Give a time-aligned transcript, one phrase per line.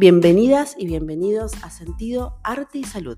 [0.00, 3.16] Bienvenidas y bienvenidos a Sentido Arte y Salud.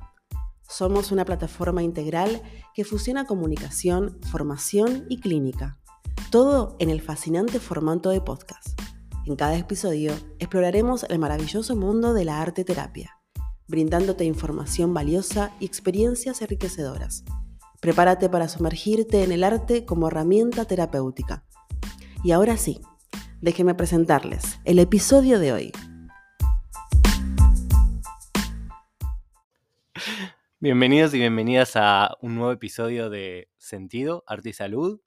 [0.67, 2.41] Somos una plataforma integral
[2.75, 5.79] que fusiona comunicación, formación y clínica.
[6.31, 8.81] Todo en el fascinante formato de podcast.
[9.27, 13.11] En cada episodio exploraremos el maravilloso mundo de la arte terapia,
[13.69, 17.25] brindándote información valiosa y experiencias enriquecedoras.
[17.83, 21.45] Prepárate para sumergirte en el arte como herramienta terapéutica.
[22.25, 22.81] Y ahora sí,
[23.43, 25.73] déjenme presentarles el episodio de hoy.
[30.63, 35.01] Bienvenidos y bienvenidas a un nuevo episodio de Sentido, Arte y Salud,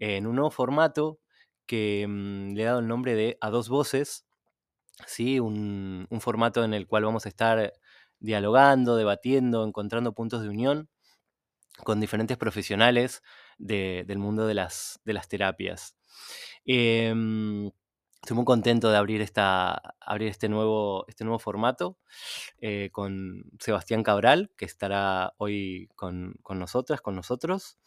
[0.00, 1.20] en un nuevo formato
[1.66, 4.26] que mm, le he dado el nombre de A Dos Voces,
[5.06, 5.38] ¿sí?
[5.38, 7.72] un, formato en el cual vamos a estar
[8.18, 10.88] dialogando, debatiendo, encontrando puntos de unión
[11.84, 13.22] con diferentes profesionales
[13.58, 15.94] del mundo de las, terapias.
[16.64, 17.70] Em,
[18.22, 21.98] Estoy muy contento de abrir, esta, abrir este, nuevo, este nuevo formato
[22.60, 27.78] eh, con Sebastián Cabral, que estará hoy con, nosotras, con nosotros.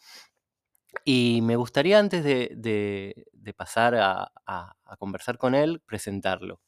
[1.06, 6.60] Y me gustaría, antes de, pasar a, conversar con él, presentarlo.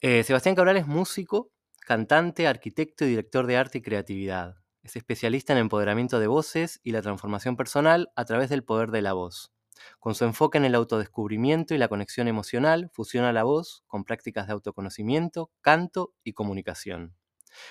[0.00, 4.56] Eh, Sebastián Cabral es músico, cantante, arquitecto y director de arte y creatividad.
[4.82, 9.02] Es especialista en empoderamiento de voces y la transformación personal a través del poder de
[9.02, 9.52] la voz.
[9.98, 14.46] Con su enfoque en el autodescubrimiento y la conexión emocional, fusiona la voz con prácticas
[14.46, 17.14] de autoconocimiento, canto y comunicación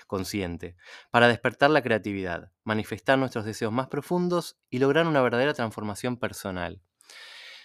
[0.07, 0.75] consciente,
[1.11, 6.81] para despertar la creatividad, manifestar nuestros deseos más profundos y lograr una verdadera transformación personal.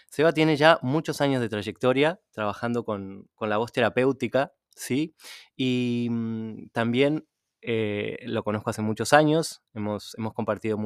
[0.08, 5.14] Seba tiene ya muchos años de trayectoria trabajando con, la voz terapéutica, ¿sí?
[5.56, 7.26] Y mm, también
[7.62, 10.76] eh, lo conozco hace muchos años, hemos, hemos compartido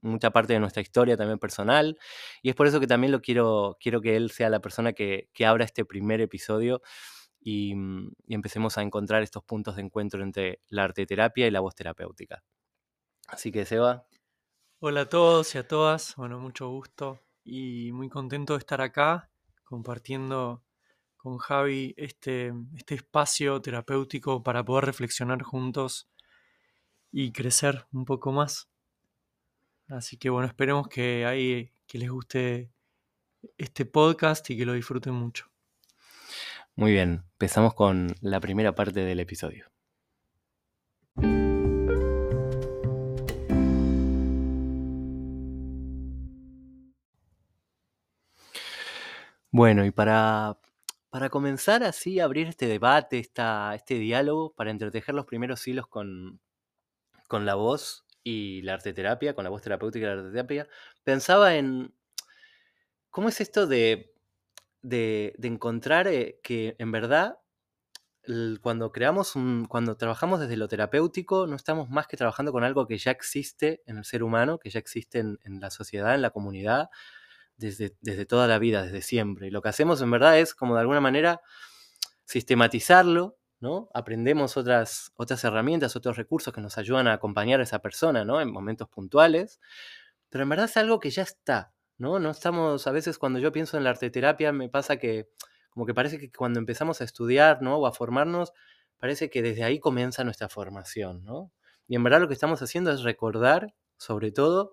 [0.00, 1.98] mucha parte de nuestra historia también personal,
[2.42, 5.28] y es por eso que también lo quiero, quiero que él sea la persona que,
[5.46, 6.82] abra este primer episodio
[7.40, 11.50] y, mm, y, empecemos a encontrar estos puntos de encuentro entre la arte terapia y
[11.50, 12.42] la voz terapéutica.
[13.28, 14.06] Así que, Seba.
[14.80, 19.30] Hola a todos y a todas, bueno, mucho gusto y muy contento de estar acá
[19.64, 20.62] compartiendo
[21.16, 26.08] con Javi este, este espacio terapéutico para poder reflexionar juntos
[27.10, 28.70] y crecer un poco más.
[29.88, 32.70] Así que bueno, esperemos que, ahí, que les guste
[33.56, 35.50] este podcast y que lo disfruten mucho.
[36.76, 39.70] Muy bien, empezamos con la primera parte del episodio.
[49.50, 50.58] Bueno, y para,
[51.08, 56.40] para comenzar así abrir este debate, este diálogo, para entretejer los primeros hilos con,
[57.26, 60.68] con la voz y la arteterapia, con la voz terapéutica y la arteterapia,
[61.04, 61.94] pensaba en
[63.10, 64.14] cómo es esto de,
[64.82, 67.38] de, encontrar eh, que en verdad
[68.60, 69.32] cuando creamos
[69.68, 73.82] cuando trabajamos desde lo terapéutico, no estamos más que trabajando con algo que ya existe
[73.86, 76.90] en el ser humano, que ya existe en la sociedad, en la comunidad,
[77.58, 79.48] desde, toda la vida, desde siempre.
[79.48, 81.42] Y lo que hacemos en verdad es, como de alguna manera,
[82.24, 83.90] sistematizarlo, ¿no?
[83.94, 88.40] Aprendemos otras, otras herramientas, otros recursos que nos ayudan a acompañar a esa persona, ¿no?
[88.40, 89.60] En momentos puntuales.
[90.30, 92.18] Pero en verdad es algo que ya está, ¿no?
[92.18, 95.28] No estamos, a veces cuando yo pienso en la arteterapia, me pasa que,
[95.70, 97.78] como que parece que cuando empezamos a estudiar, ¿no?
[97.78, 98.52] O a formarnos,
[98.98, 101.52] parece que desde ahí comienza nuestra formación, ¿no?
[101.88, 104.72] Y en verdad lo que estamos haciendo es recordar, sobre todo,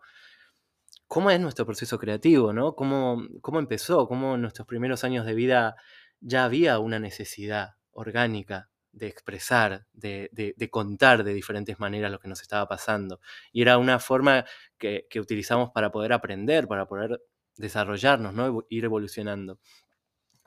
[1.07, 2.75] cómo es nuestro proceso creativo, ¿no?
[2.75, 5.75] Cómo, cómo empezó, cómo en nuestros primeros años de vida
[6.19, 12.41] ya había una necesidad orgánica de expresar, de, contar de diferentes maneras lo que nos
[12.41, 13.19] estaba pasando.
[13.51, 14.45] Y era una forma
[14.77, 17.21] que, utilizamos para poder aprender, para poder
[17.57, 18.65] desarrollarnos, ¿no?
[18.69, 19.59] Ir evolucionando.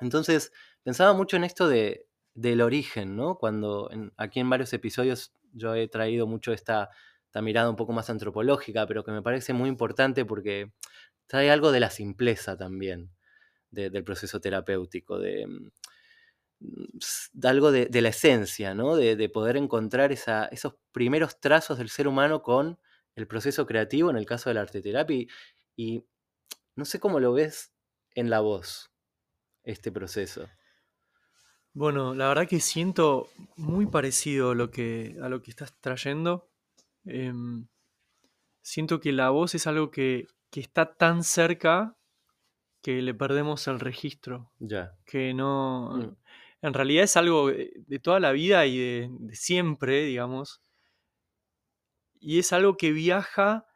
[0.00, 3.36] Entonces, pensaba mucho en esto de, del origen, ¿no?
[3.36, 6.90] Cuando aquí en varios episodios yo he traído mucho esta
[7.28, 10.72] esta mirada un poco más antropológica, pero que me parece muy importante porque
[11.26, 13.10] trae algo de la simpleza también
[13.70, 15.70] del proceso terapéutico, de, mm,
[17.42, 18.96] algo de, la esencia, ¿no?
[18.96, 22.78] de, poder encontrar esos primeros trazos del ser humano con
[23.14, 25.28] el proceso creativo, en el caso de la arteterapia, y,
[25.76, 26.04] y
[26.76, 27.72] no sé cómo lo ves
[28.14, 28.90] en la voz,
[29.64, 30.48] este proceso.
[31.78, 36.50] Bueno, la verdad que siento muy parecido lo que, a lo que estás trayendo.
[37.04, 37.68] Em,
[38.62, 41.96] siento que la voz es algo que, está tan cerca
[42.82, 44.50] que le perdemos el registro.
[44.58, 44.98] Ya.
[45.04, 45.90] Que no.
[45.90, 46.16] Mm.
[46.62, 50.60] En realidad es algo de toda la vida y de, siempre, digamos.
[52.20, 53.66] Y es algo que viaja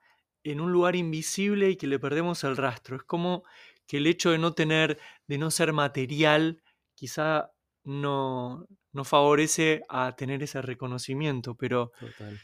[0.43, 2.97] en un lugar invisible y que le perdemos el rastro.
[2.97, 3.45] Es como
[3.87, 4.99] que el hecho de no tener,
[5.29, 6.61] de no ser material,
[6.95, 7.53] quizá
[7.85, 12.39] no, no favorece a tener ese reconocimiento, pero Total.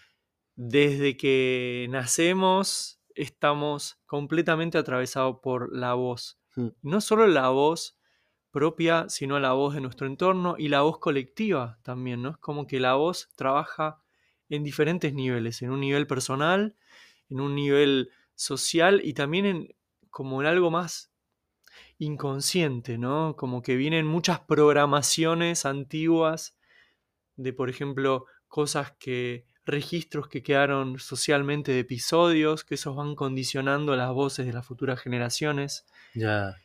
[0.54, 6.38] desde que nacemos estamos completamente atravesados por la voz.
[6.54, 6.68] Mm.
[6.82, 7.97] No solo la voz
[8.50, 12.30] propia, sino la voz de nuestro entorno y la voz colectiva también, ¿no?
[12.30, 14.00] Es como que la voz trabaja
[14.48, 16.74] en diferentes niveles, en un nivel personal,
[17.28, 19.74] en un nivel social y también en
[20.10, 21.12] como en algo más
[21.98, 23.36] inconsciente, ¿no?
[23.36, 26.56] Como que vienen muchas programaciones antiguas
[27.36, 33.94] de, por ejemplo, cosas que, registros que quedaron socialmente de episodios, que esos van condicionando
[33.96, 35.84] las voces de las futuras generaciones.
[36.14, 36.56] Ya.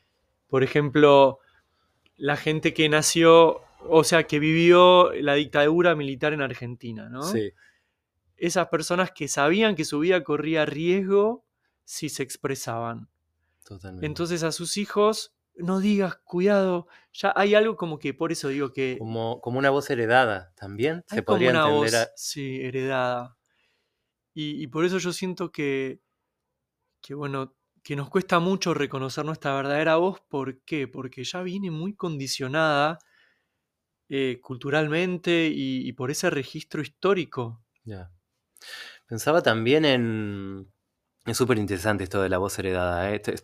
[0.48, 1.38] Por ejemplo,
[2.16, 7.22] la gente que nació, o sea, que vivió la dictadura militar en Argentina, ¿no?
[7.22, 7.52] Sí.
[8.36, 11.44] Esas personas que sabían que su vida corría riesgo
[11.84, 13.08] si se expresaban.
[13.64, 14.06] Totalmente.
[14.06, 18.72] Entonces a sus hijos, no digas, cuidado, ya hay algo como que, por eso digo
[18.72, 21.04] que como, como una voz heredada también.
[21.08, 21.90] hay Se como podría una entender.
[21.92, 23.36] voz, a- sí, heredada.
[24.34, 26.00] Y, y por eso yo siento que,
[27.00, 30.20] que, bueno, que nos cuesta mucho reconocer nuestra verdadera voz.
[30.22, 30.88] ¿Por qué?
[30.88, 32.98] Porque ya viene muy condicionada
[34.08, 37.62] eh, culturalmente y, por ese registro histórico.
[37.84, 38.10] Ya.
[39.06, 40.72] Pensaba también en.
[41.26, 43.12] Es súper interesante esto de la voz heredada.
[43.12, 43.16] ¿eh?
[43.16, 43.34] Este-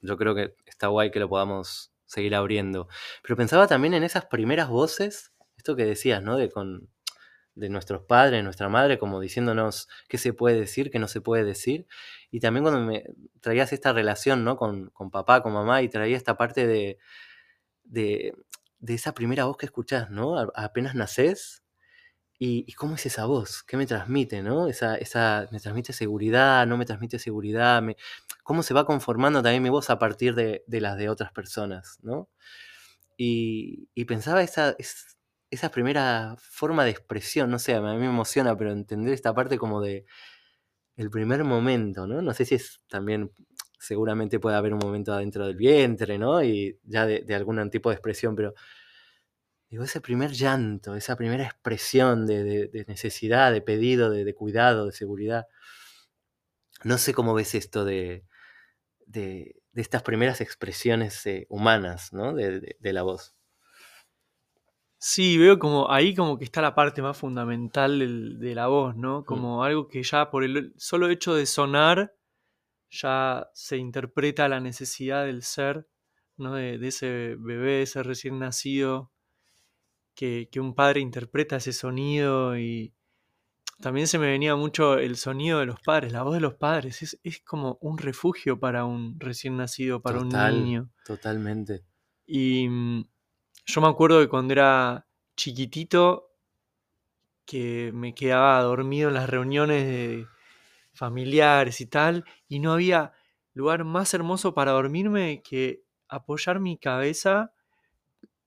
[0.00, 2.88] yo creo que está guay que lo podamos seguir abriendo.
[3.22, 6.36] Pero pensaba también en esas primeras voces, esto que decías, ¿no?
[6.36, 6.88] De, con,
[7.54, 11.44] de nuestros padres, nuestra madre, como diciéndonos qué se puede decir, qué no se puede
[11.44, 11.86] decir.
[12.30, 13.04] Y también cuando me
[13.40, 14.56] traías esta relación, ¿no?
[14.56, 16.98] Con, con papá, con mamá, y traía esta parte de,
[17.84, 18.34] de,
[18.78, 20.38] de esa primera voz que escuchás, ¿no?
[20.38, 21.62] A- apenas nacés.
[22.38, 23.62] ¿Y, y cómo es esa voz?
[23.64, 24.68] ¿Qué me transmite, no?
[24.68, 26.66] Esa, esa, ¿Me transmite seguridad?
[26.66, 27.82] ¿No me transmite seguridad?
[27.82, 27.96] Me-
[28.44, 31.98] ¿Cómo se va conformando también mi voz a partir de, de las de otras personas,
[32.02, 32.28] no?
[33.16, 35.16] Y, y pensaba esa, es-
[35.50, 39.58] esa primera forma de expresión, no sé, a mí me emociona, pero entender esta parte
[39.58, 40.04] como de
[40.96, 42.22] el primer momento, ¿no?
[42.22, 43.30] No sé si es también,
[43.78, 46.42] seguramente puede haber un momento adentro del vientre, ¿no?
[46.42, 48.54] Y ya de, algún tipo de expresión, pero
[49.68, 55.46] digo, ese primer llanto, esa primera expresión de, necesidad, de pedido, de, cuidado, de seguridad.
[56.84, 58.24] No sé cómo ves esto de,
[59.74, 62.34] estas primeras expresiones eh, humanas, ¿no?
[62.34, 63.35] De la voz.
[65.08, 68.96] Sí, veo como ahí como que está la parte más fundamental del- de la voz,
[68.96, 69.24] ¿no?
[69.24, 72.16] Como algo que ya por el solo hecho de sonar
[72.90, 75.86] ya se interpreta la necesidad del ser,
[76.36, 76.54] ¿no?
[76.54, 79.12] De, de ese bebé, ese recién nacido,
[80.16, 82.92] que, que un padre interpreta ese sonido y
[83.80, 87.02] también se me venía mucho el sonido de los padres, la voz de los padres,
[87.02, 90.90] es, es como un refugio para un recién nacido, para Total, un niño.
[91.04, 91.84] Totalmente.
[92.26, 93.04] Y mm,
[93.66, 96.30] yo me acuerdo que cuando era chiquitito,
[97.44, 100.26] que me quedaba dormido en las reuniones de
[100.92, 103.12] familiares y tal, y no había
[103.54, 107.52] lugar más hermoso para dormirme que apoyar mi cabeza,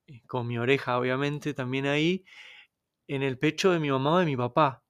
[0.07, 2.25] eh, con mi oreja obviamente también ahí,
[3.07, 4.83] en el pecho de mi mamá o de mi papá,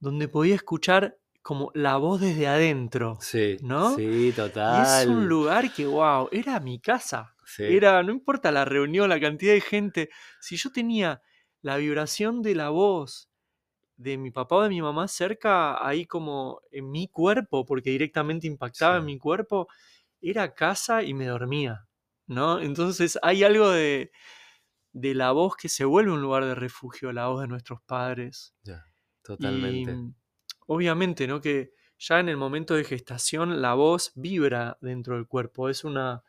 [0.00, 3.18] donde podía escuchar como la voz desde adentro.
[3.20, 3.94] Sí, ¿No?
[3.96, 4.82] sí, Y total.
[4.82, 7.33] es un lugar que, wow, era mi casa.
[7.56, 11.22] Sí, Era, no importa la reunión, la cantidad de gente, si yo tenía
[11.62, 13.30] la vibración de la voz
[13.96, 18.46] de mi papá o de mi mamá cerca, ahí como en mi cuerpo, porque directamente
[18.46, 19.68] impactaba en mi cuerpo,
[20.20, 21.88] era casa y me dormía,
[22.26, 22.60] ¿no?
[22.60, 24.12] Entonces hay algo de,
[24.92, 28.54] de la voz que se vuelve un lugar de refugio, la voz de nuestros padres.
[28.64, 28.84] ya,
[29.22, 30.02] totalmente.
[30.02, 30.10] mm,
[30.66, 31.40] obviamente, ¿no?
[31.40, 35.68] Que ya en el momento de gestación la voz vibra dentro del cuerpo.
[35.68, 36.24] Es una.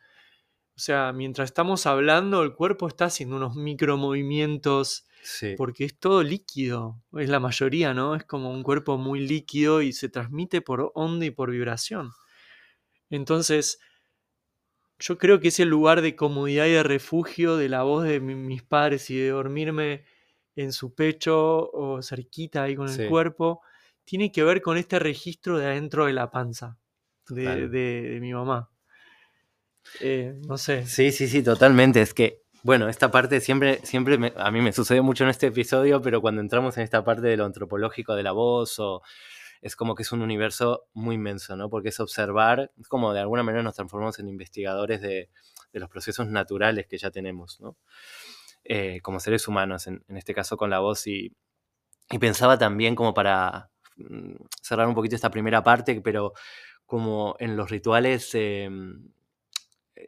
[0.76, 6.22] O sea, mientras estamos hablando, el cuerpo está haciendo unos micromovimientos Sí, porque es todo
[6.22, 7.02] líquido.
[7.14, 8.14] Es la mayoría, ¿no?
[8.14, 12.10] Es como un cuerpo muy líquido y se transmite por onda y por vibración.
[13.10, 13.78] Entonces,
[14.98, 18.34] yo creo que ese lugar de comodidad y de refugio de la voz de mi-
[18.34, 20.04] mis padres y de dormirme
[20.56, 23.08] en su pecho o cerquita ahí con el Sí.
[23.08, 23.60] cuerpo,
[24.04, 26.78] tiene que ver con este registro de adentro de la panza
[27.28, 27.70] de, Total.
[27.70, 28.70] de- de mi mamá.
[30.00, 30.86] Eh, no sé.
[30.86, 32.00] Sí, sí, sí, totalmente.
[32.02, 35.46] Es que, bueno, esta parte siempre, siempre me- a mí me sucede mucho en este
[35.48, 39.02] episodio, pero cuando entramos en esta parte de lo antropológico de la voz, o
[39.62, 41.70] es como que es un universo muy inmenso, ¿no?
[41.70, 45.30] Porque es observar, es como de alguna manera nos transformamos en investigadores de,
[45.72, 47.76] de los procesos naturales que ya tenemos, ¿no?
[48.64, 51.32] Eh, como seres humanos, en, en este caso con la voz, y,
[52.10, 56.32] y pensaba también como para mm, cerrar un poquito esta primera parte, pero
[56.86, 58.30] como en los rituales...
[58.34, 59.10] em,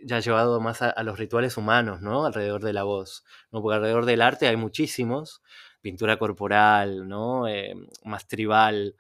[0.02, 2.26] ya llevado más a, los rituales humanos, ¿no?
[2.26, 3.62] Alrededor de la voz, ¿no?
[3.62, 5.42] Porque alrededor del arte hay muchísimos,
[5.80, 7.49] pintura corporal, ¿no?
[7.49, 8.97] Eh, más tribal,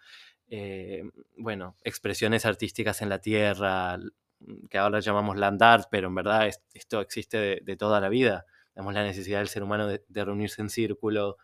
[0.50, 1.02] eh,
[1.36, 3.98] bueno, expresiones artísticas en la tierra,
[4.70, 8.46] que ahora llamamos land art, pero en verdad esto existe de, toda la vida.
[8.72, 11.36] Tenemos la necesidad del ser humano de, reunirse en círculo,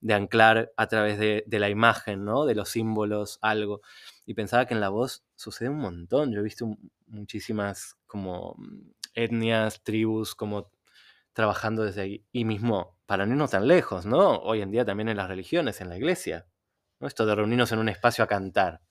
[0.00, 2.46] de anclar a través de, la imagen, ¿no?
[2.46, 3.82] De los símbolos, algo.
[4.26, 6.32] Y pensaba que en la voz sucede un montón.
[6.32, 8.56] Yo he visto muchísimas como
[9.14, 10.70] etnias, tribus, como
[11.32, 12.26] trabajando desde ahí.
[12.32, 14.38] Y mismo, para no irnos tan lejos, ¿no?
[14.38, 16.46] Hoy en día también en las religiones, en la iglesia.
[17.00, 17.06] ¿no?
[17.06, 18.82] Esto de reunirnos en un espacio a cantar.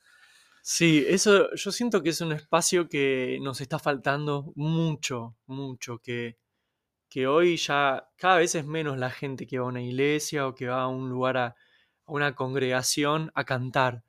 [0.62, 6.38] Sí, eso yo siento que es un espacio que nos está faltando mucho, mucho, que,
[7.09, 10.55] que hoy ya cada vez es menos la gente que va a una iglesia o
[10.55, 11.55] que va a un lugar, a,
[12.05, 14.03] una congregación a cantar.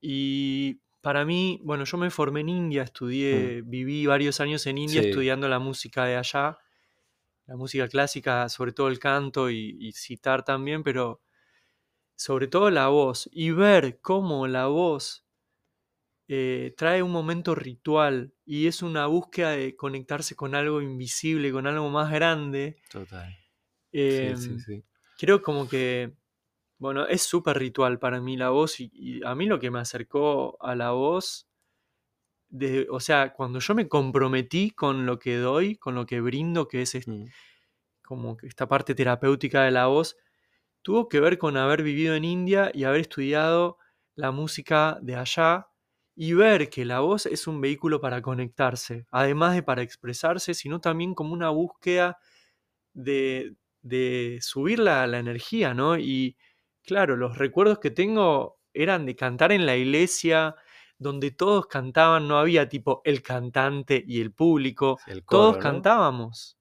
[0.00, 3.70] Y para mí, bueno, yo me formé en India, estudié, mm.
[3.70, 6.58] viví varios años en India estudiando la música de allá,
[7.46, 11.20] la música clásica, sobre todo el canto y, y citar también, pero
[12.16, 15.26] sobre todo la voz, y ver cómo la voz
[16.28, 21.68] eh, trae un momento ritual y es una búsqueda de conectarse con algo invisible, con
[21.68, 22.78] algo más grande.
[22.90, 23.30] Total.
[23.92, 24.84] sí, sí, em, sí.
[25.18, 26.15] Creo como que,
[26.78, 30.56] bueno, es súper ritual para mí la voz y, a mí lo que me acercó
[30.60, 31.48] a la voz,
[32.48, 36.68] de, o sea, cuando yo me comprometí con lo que doy, con lo que brindo,
[36.68, 37.24] que es mm.
[38.02, 40.16] como esta parte terapéutica de la voz,
[40.82, 43.78] tuvo que ver con haber vivido en India y haber estudiado
[44.14, 45.68] la música de allá
[46.14, 50.80] y ver que la voz es un vehículo para conectarse, además de para expresarse, sino
[50.80, 52.18] también como una búsqueda
[52.94, 55.98] de, de subir la, energía, ¿no?
[55.98, 56.36] Y
[56.86, 60.54] claro, los recuerdos que tengo eran de cantar en la iglesia,
[60.98, 66.58] donde todos cantaban, no había tipo el cantante y el público, todos cantábamos.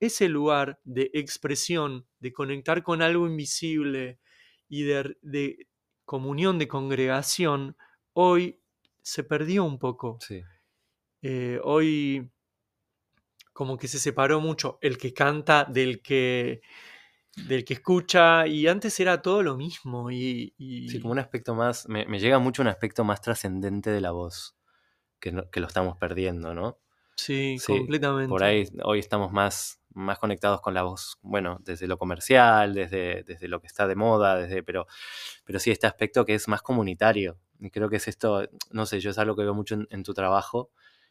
[0.00, 4.20] Ese lugar de expresión, de conectar con algo invisible
[4.68, 5.68] y de, de
[6.04, 7.76] comunión, de congregación,
[8.12, 8.60] hoy
[9.02, 10.18] se perdió un poco.
[11.22, 12.30] Eh, hoy
[13.52, 16.60] como que se separó mucho el que canta del que
[17.46, 21.88] del que escucha y antes era todo lo mismo y, sí como un aspecto más
[21.88, 24.56] me, llega mucho un aspecto más trascendente de la voz
[25.20, 26.78] que, que, lo estamos perdiendo no
[27.16, 31.98] sí, completamente por ahí hoy estamos más más conectados con la voz, bueno, desde lo
[31.98, 34.86] comercial, desde, desde lo que está de moda, desde, pero,
[35.44, 37.38] pero sí este aspecto que es más comunitario.
[37.58, 40.14] Y creo que es esto, no sé, yo es algo que veo mucho en, tu
[40.14, 40.70] trabajo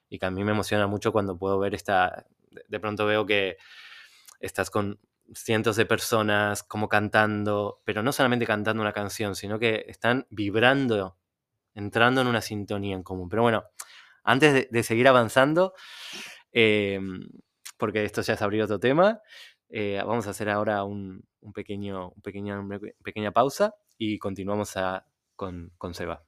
[0.09, 2.25] y que a mí me emociona mucho cuando puedo ver esta,
[2.67, 3.57] de pronto veo que
[4.39, 4.99] estás con
[5.33, 11.17] cientos de personas como cantando, pero no solamente cantando una canción, sino que están vibrando,
[11.73, 13.29] entrando en una sintonía en común.
[13.29, 13.63] Pero bueno,
[14.23, 15.73] antes de, seguir avanzando,
[16.51, 17.21] em,
[17.77, 19.21] porque esto ya es abrir otro tema.
[19.69, 24.73] Eh, vamos a hacer ahora un, pequeño, una pequeña pausa y continuamos
[25.35, 26.26] con, con Seba.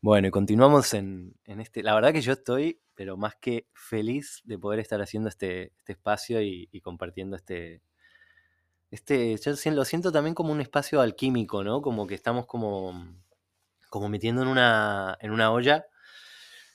[0.00, 1.82] Bueno, y continuamos en, este.
[1.82, 5.92] La verdad que yo estoy, pero más que feliz de poder estar haciendo este, este
[5.92, 7.82] espacio y, compartiendo este,
[8.90, 11.82] este, yo lo siento también como un espacio alquímico, ¿no?
[11.82, 12.94] Como que estamos como,
[13.90, 15.86] como metiendo en una, en una olla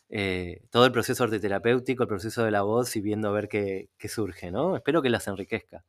[0.09, 3.47] eh, todo el proceso arte terapéutico, el proceso de la voz y viendo a ver
[3.47, 4.75] qué, surge, ¿no?
[4.75, 5.83] Espero que las enriquezca.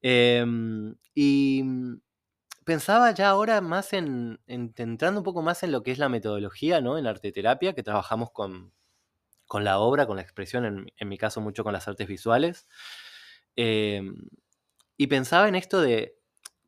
[0.00, 1.62] Em, y
[2.64, 6.80] pensaba ya ahora más en, entrando un poco más en lo que es la metodología,
[6.80, 6.98] ¿no?
[6.98, 8.72] En arte terapia, que trabajamos con,
[9.52, 12.66] la obra, con la expresión, en, mi caso mucho con las artes visuales.
[13.56, 14.16] Em,
[14.96, 16.16] y pensaba en esto de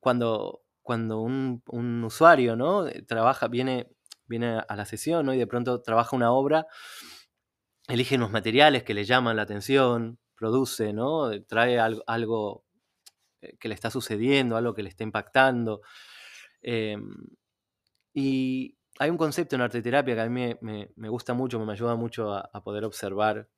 [0.01, 1.63] cuando, cuando un,
[2.05, 2.87] usuario ¿no?
[2.87, 3.89] Eh, trabaja, viene,
[4.27, 5.35] viene a la sesión ¿no?
[5.35, 6.67] y de pronto trabaja una obra,
[7.89, 11.31] elige unos materiales que le llaman la atención, produce, ¿no?
[11.47, 12.66] trae algo, eh,
[13.59, 15.83] que le está sucediendo, algo que le está impactando.
[16.63, 17.11] Em,
[18.15, 21.97] y hay un concepto en arte terapia que a mí me, gusta mucho, me ayuda
[21.97, 23.49] mucho a, poder observar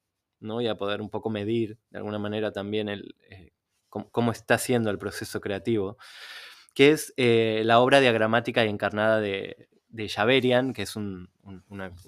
[0.40, 0.61] ¿no?
[0.61, 3.52] y a poder un poco medir de alguna manera también el, eh,
[3.88, 5.97] cómo, está siendo el proceso creativo,
[6.75, 11.28] que es eh, la obra diagramática y encarnada de, de que es una,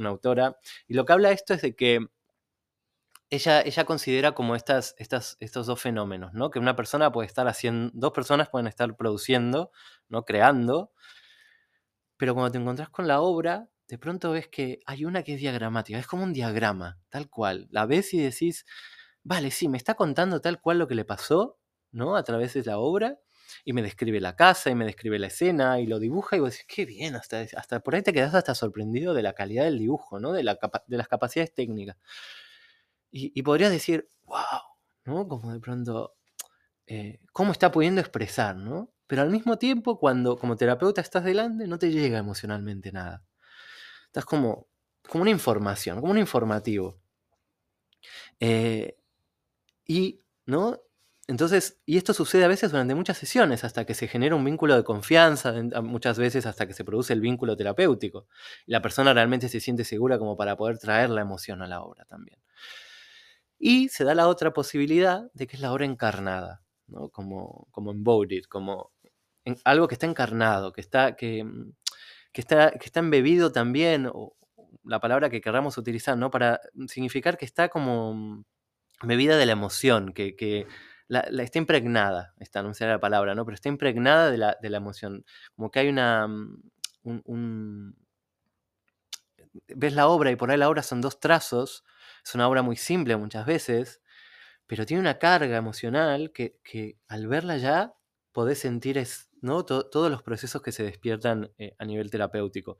[0.04, 2.06] autora, y lo que habla esto es de que
[3.30, 6.50] ella, ella considera como estas, estos dos fenómenos, ¿no?
[6.50, 9.70] Que una persona puede estar haciendo, dos personas pueden estar produciendo,
[10.08, 10.24] ¿no?
[10.24, 10.92] Creando,
[12.16, 15.40] pero cuando te encontrás con la obra, de pronto ves que hay una que es
[15.40, 17.66] diagramática, es como un diagrama, tal cual.
[17.70, 18.66] La ves y decís,
[19.22, 21.58] vale, sí, me está contando tal cual lo que le pasó,
[21.92, 22.16] ¿no?
[22.16, 23.18] A través de la obra,
[23.64, 26.52] y me describe la casa y me describe la escena y lo dibuja y vos
[26.52, 29.78] decís, qué bien, hasta, hasta por ahí te quedás hasta sorprendido de la calidad del
[29.78, 30.32] dibujo, ¿no?
[30.32, 31.96] De, la de las capacidades técnicas.
[33.12, 34.60] Y, podrías decir, wow,
[35.04, 35.26] ¿no?
[35.26, 36.14] Como de pronto,
[36.86, 38.92] eh, ¿cómo está pudiendo expresar, ¿no?
[39.06, 43.24] Pero al mismo tiempo, cuando como terapeuta estás delante, no te llega emocionalmente nada.
[44.06, 44.68] Estás como,
[45.08, 47.00] como una información, como un informativo.
[48.38, 48.96] Eh,
[49.86, 50.80] y, ¿no?
[51.26, 54.76] Entonces, y esto sucede a veces durante muchas sesiones, hasta que se genera un vínculo
[54.76, 58.26] de confianza, muchas veces hasta que se produce el vínculo terapéutico.
[58.66, 62.04] La persona realmente se siente segura como para poder traer la emoción a la obra
[62.06, 62.40] también.
[63.60, 67.10] Y se da la otra posibilidad de que es la obra encarnada, ¿no?
[67.10, 68.90] como, como embodied, como
[69.64, 71.44] algo que está encarnado, que está, que,
[72.32, 74.10] que, está, que está embebido también,
[74.82, 76.30] la palabra que queramos utilizar, ¿no?
[76.30, 78.44] para significar que está como
[79.02, 80.66] bebida de la emoción, que, que
[81.10, 83.44] la, está impregnada, está, no sé la palabra, ¿no?
[83.44, 85.24] Pero está impregnada de la, de la emoción.
[85.56, 86.28] Como que hay una.
[86.28, 87.96] Mm, un,
[89.68, 91.84] ves la obra y por ahí la obra son dos trazos.
[92.24, 94.00] Es una obra muy simple muchas veces,
[94.66, 97.94] pero tiene una carga emocional que, que al verla ya
[98.32, 99.64] podés sentir es, ¿no?
[99.64, 102.78] todos los procesos que se despiertan eh, a nivel terapéutico.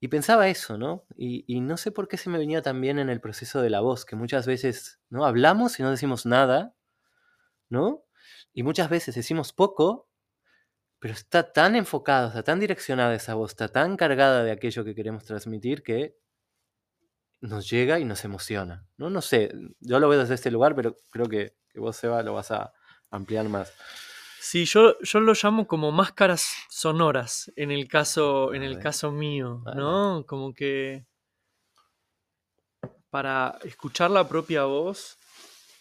[0.00, 1.06] Y pensaba eso, ¿no?
[1.16, 4.04] Y, no sé por qué se me venía también en el proceso de la voz,
[4.04, 5.24] que muchas veces, ¿no?
[5.24, 6.74] Hablamos y no decimos nada,
[7.68, 8.04] ¿no?
[8.52, 10.08] Y muchas veces decimos poco,
[10.98, 14.96] pero está tan enfocada, está tan direccionada esa voz, está tan cargada de aquello que
[14.96, 16.16] queremos transmitir que
[17.42, 19.10] nos llega y nos emociona, ¿no?
[19.10, 22.34] No sé, yo lo veo desde este lugar, pero creo que, que vos, Seba, lo
[22.34, 22.72] vas a
[23.10, 23.72] ampliar más.
[24.40, 29.62] Sí, yo, yo lo llamo como máscaras sonoras en el caso, en el caso mío,
[29.76, 30.24] ¿no?
[30.26, 31.06] Como que
[33.10, 35.18] para escuchar la propia voz,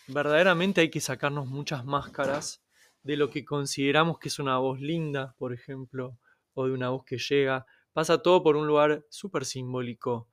[0.08, 2.62] verdaderamente hay que sacarnos muchas máscaras
[3.04, 6.18] de lo que consideramos que es una voz linda, por ejemplo,
[6.54, 7.66] o de una voz que llega.
[7.94, 10.28] Pasa todo por un lugar súper simbólico.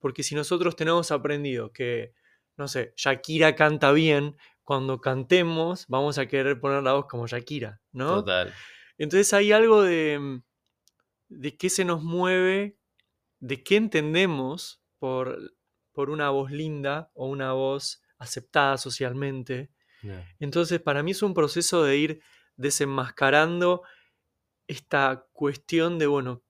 [0.00, 2.14] Porque si nosotros tenemos aprendido que,
[2.56, 7.80] no sé, Shakira canta bien, cuando cantemos vamos a querer poner la voz como Shakira,
[7.92, 8.16] ¿no?
[8.16, 8.52] Total.
[8.98, 10.42] Entonces hay algo de, mm,
[11.28, 12.76] de qué se nos mueve,
[13.38, 15.54] de qué entendemos por,
[15.92, 19.70] por una voz linda o una voz aceptada socialmente.
[20.38, 22.22] Entonces para mí es un proceso de ir
[22.56, 23.82] desenmascarando
[24.66, 26.42] esta cuestión de, bueno,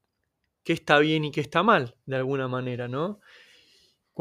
[0.63, 3.21] qué está bien y qué está mal, de alguna manera, ¿no?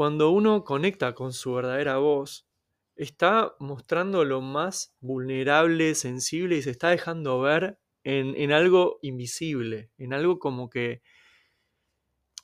[0.00, 2.48] Cuando uno conecta con su verdadera voz,
[2.96, 10.14] está mostrando lo más vulnerable, sensible y se está dejando ver en, algo invisible, en
[10.14, 11.02] algo como que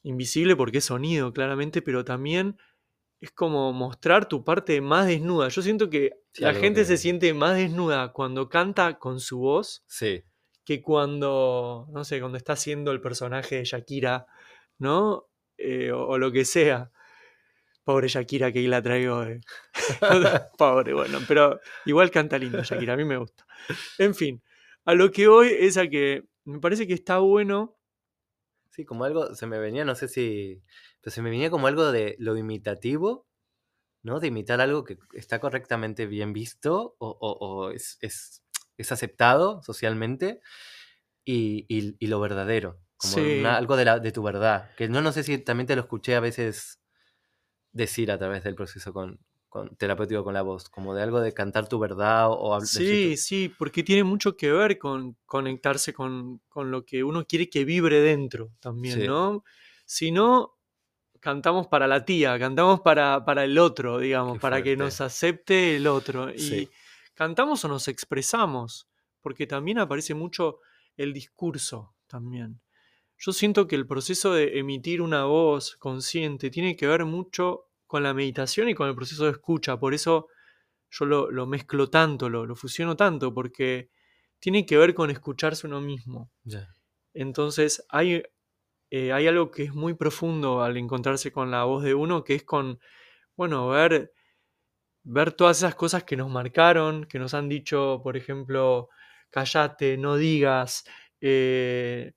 [0.02, 2.58] invisible porque es sonido, claramente, pero también
[3.22, 5.48] es como mostrar tu parte más desnuda.
[5.48, 10.22] Yo siento que la gente se siente más desnuda cuando canta con su voz sí.
[10.62, 14.26] que cuando, no sé, cuando está haciendo el personaje de Shakira,
[14.76, 15.30] ¿no?
[15.56, 16.90] Eh, o, lo que sea.
[17.86, 19.24] Pobre Shakira que ahí la traigo.
[20.58, 23.46] Pobre, bueno, pero igual canta lindo Shakira, a mí me gusta.
[23.98, 24.42] En fin,
[24.84, 27.78] a lo que hoy es a que me parece que está bueno.
[28.70, 30.64] Sí, como algo, se me venía, no sé si,
[31.00, 33.28] pero se me venía como algo de lo imitativo,
[34.02, 34.18] ¿no?
[34.18, 38.42] De imitar algo que está correctamente bien visto o, es,
[38.90, 40.40] aceptado socialmente
[41.24, 44.74] y, lo verdadero, como algo de, la, de tu verdad.
[44.74, 46.80] Que no, no sé si también te lo escuché a veces
[47.76, 49.20] decir a través del proceso con,
[49.78, 52.68] terapéutico con la voz, como de algo de cantar tu verdad o, hablar.
[52.68, 57.64] Sí, sí, porque tiene mucho que ver con conectarse con, lo que uno quiere que
[57.64, 59.44] vibre dentro también, ¿no?
[59.84, 60.58] Si no,
[61.20, 65.86] cantamos para la tía, cantamos para, para el otro, digamos, para que nos acepte el
[65.86, 66.30] otro.
[66.32, 66.68] Y
[67.14, 68.88] cantamos o nos expresamos,
[69.20, 70.58] porque también aparece mucho
[70.96, 72.60] el discurso también.
[73.18, 78.02] Yo siento que el proceso de emitir una voz consciente tiene que ver mucho con
[78.02, 79.78] la meditación y con el proceso de escucha.
[79.78, 80.28] Por eso
[80.90, 83.90] yo lo, mezclo tanto, lo, lo, fusiono tanto, porque
[84.38, 86.30] tiene que ver con escucharse uno mismo.
[87.14, 88.22] Entonces hay,
[88.90, 92.34] eh, hay algo que es muy profundo al encontrarse con la voz de uno, que
[92.34, 92.78] es con,
[93.36, 94.12] bueno, ver,
[95.02, 98.90] ver todas esas cosas que nos marcaron, que nos han dicho, por ejemplo,
[99.30, 100.84] callate, no digas.
[101.20, 102.12] Eh,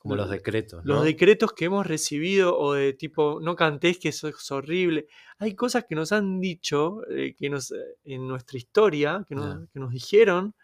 [0.00, 0.82] como los decretos.
[0.86, 5.06] Los decretos que hemos recibido o de tipo, no cantéis que eso es horrible.
[5.38, 9.68] Hay cosas que nos han dicho eh, que nos, eh, en nuestra historia, que nos,
[9.68, 10.54] que nos dijeron,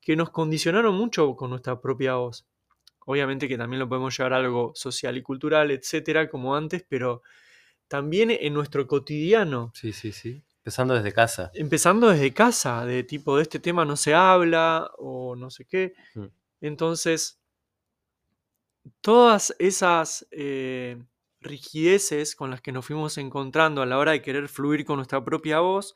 [0.00, 2.48] que nos condicionaron mucho con nuestra propia voz.
[3.06, 7.22] Obviamente que también lo podemos llevar a algo social y cultural, etcétera, como antes, pero
[7.86, 9.70] también en nuestro cotidiano.
[9.74, 10.42] Sí, sí, sí.
[10.58, 11.52] Empezando desde casa.
[11.54, 15.94] empezando desde casa, de tipo de este tema no se habla o no sé qué.
[16.16, 16.24] Mm.
[16.62, 17.38] Entonces,
[19.00, 21.02] todas esas eh,
[21.40, 25.24] rigideces con las que nos fuimos encontrando a la hora de querer fluir con nuestra
[25.24, 25.94] propia voz,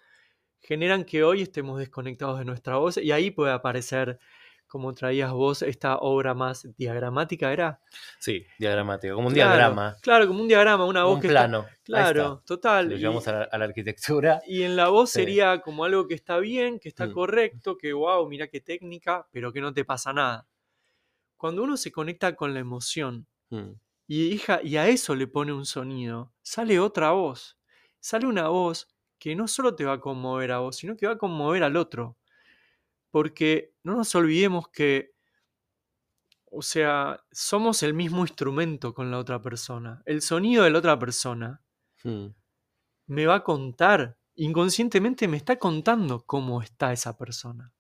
[0.61, 4.19] generan que hoy estemos desconectados de nuestra voz y ahí puede aparecer,
[4.67, 7.81] como traías vos, esta obra más diagramática, ¿era?
[8.19, 11.67] Sí, diagramático, como un Claro, diagrama, Claro, como un diagrama, una voz un que plano.
[11.85, 12.45] Claro, está.
[12.45, 12.89] total.
[12.91, 14.43] Lo y- llevamos a la, a la arquitectura.
[14.47, 15.21] y en la voz Sí.
[15.21, 17.13] sería como algo que está bien, que está Mm.
[17.13, 20.47] correcto, que wow, mira qué técnica, pero que no te pasa nada.
[21.39, 25.53] Cuando uno se conecta con la emoción Mm, y, hija, y a eso le pone
[25.53, 27.59] un sonido, sale otra voz.
[28.01, 31.15] Sale una voz que no solo te va a conmover a vos, sino que va
[31.15, 32.17] a conmover al otro.
[33.11, 35.15] Porque no nos olvidemos que,
[36.51, 40.03] o sea, somos el mismo instrumento con la otra persona.
[40.07, 41.63] El sonido de la otra persona
[42.05, 42.27] mm,
[43.09, 47.73] me va a contar, inconscientemente me está contando cómo está esa persona.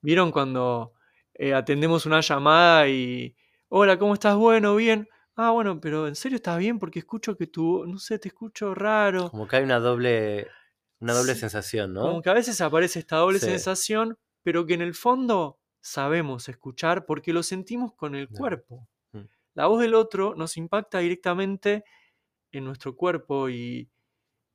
[0.00, 0.92] ¿Vieron cuando
[1.34, 3.36] eh, atendemos una llamada y,
[3.68, 4.36] hola, ¿cómo estás?
[4.36, 5.08] Bueno, bien.
[5.36, 6.78] Ah, bueno, pero ¿en serio estás bien?
[6.78, 9.30] Porque escucho que tú, no sé, te escucho raro.
[9.30, 10.48] Como que hay una doble,
[11.00, 12.02] una doble Sí, sensación, ¿no?
[12.02, 13.46] Como que a veces aparece esta doble Sí.
[13.46, 18.88] sensación, pero que en el fondo sabemos escuchar porque lo sentimos con el cuerpo.
[19.12, 19.26] Mm.
[19.54, 21.84] La voz del otro nos impacta directamente
[22.52, 23.90] en nuestro cuerpo y,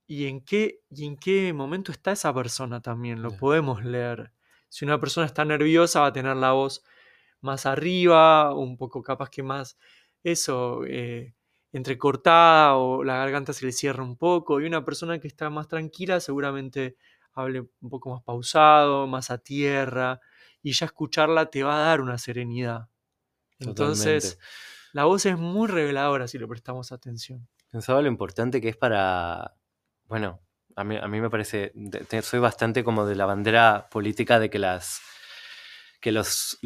[0.08, 3.22] y en qué, y en qué momento está esa persona también.
[3.24, 4.34] Lo podemos leer.
[4.70, 6.84] Si una persona está nerviosa, va a tener la voz
[7.42, 9.78] más arriba, un poco capaz que más,
[10.24, 11.36] eso, eh,
[11.72, 14.60] entrecortada o la garganta se le cierra un poco.
[14.60, 16.98] Y una persona que está más tranquila seguramente
[17.34, 20.20] hable un poco más pausado, más a tierra.
[20.62, 22.90] Y ya escucharla te va a dar una serenidad.
[23.60, 24.48] Entonces, Totalmente.
[24.94, 27.48] la voz es muy reveladora si le prestamos atención.
[27.72, 29.56] Pensaba lo importante que es para,
[30.06, 30.42] bueno,
[30.78, 35.02] a mí, me parece, de- soy bastante como de la bandera política de que las
[36.12, 36.58] los,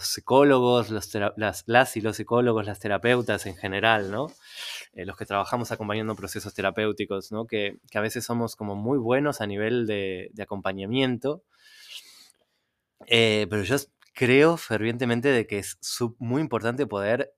[0.00, 4.10] psicólogos, las, y los psicólogos, las terapeutas en general.
[4.92, 7.30] Eh, los que trabajamos acompañando procesos terapéuticos.
[7.48, 11.42] Que, a veces somos como muy buenos a nivel de, acompañamiento,
[13.06, 13.76] eh, pero yo
[14.14, 15.78] creo fervientemente de que es
[16.18, 17.32] muy importante poder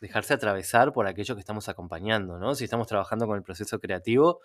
[0.00, 2.54] dejarse atravesar por aquello que estamos acompañando, ¿no?
[2.54, 4.40] Si estamos trabajando con el proceso creativo,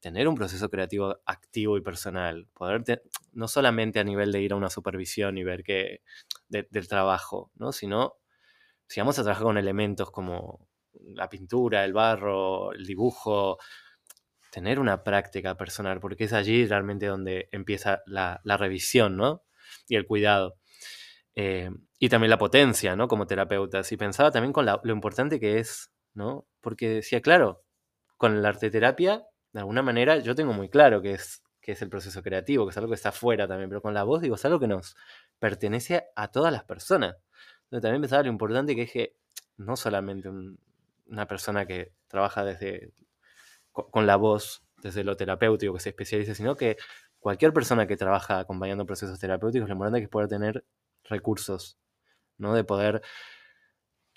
[0.00, 4.52] tener un proceso creativo activo y personal, poder te- no solamente a nivel de ir
[4.52, 6.02] a una supervisión y ver que
[6.48, 7.72] de- del trabajo, ¿no?
[7.72, 8.14] Sino
[8.88, 13.58] si vamos a trabajar con elementos como la pintura, el barro, el dibujo,
[14.50, 19.44] tener una práctica personal, porque es allí realmente donde empieza la, la revisión, ¿no?
[19.88, 20.56] Y el cuidado.
[21.36, 23.08] Eh, y también la potencia, ¿no?
[23.08, 23.92] Como terapeutas.
[23.92, 26.46] Y pensaba también con la- lo importante que es, ¿no?
[26.60, 27.64] Porque decía, claro,
[28.16, 29.24] con la arteterapia,
[29.58, 32.70] de alguna manera, yo tengo muy claro que es, que es el proceso creativo, que
[32.70, 34.96] es algo que está afuera también, pero con la voz, digo, es algo que nos
[35.38, 37.16] pertenece a todas las personas.
[37.64, 39.16] Entonces también pensaba lo importante que es que
[39.56, 40.58] no solamente un-
[41.06, 42.92] una persona que trabaja desde
[43.72, 46.76] co- con la voz, desde lo terapéutico, que se especialice, sino que
[47.18, 50.64] cualquier persona que trabaja acompañando procesos terapéuticos, lo importante que es poder tener
[51.04, 51.78] recursos,
[52.38, 52.54] ¿no?
[52.54, 53.02] De poder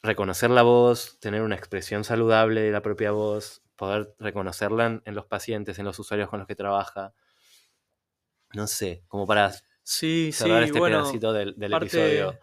[0.03, 5.15] reconocer la voz, tener una expresión saludable de la propia voz, poder reconocerla en, en
[5.15, 7.13] los pacientes, en los usuarios con los que trabaja.
[8.53, 9.51] No sé, como para
[9.83, 12.39] Sí, cerrar sí, este bueno, pedacito del, del parte, episodio.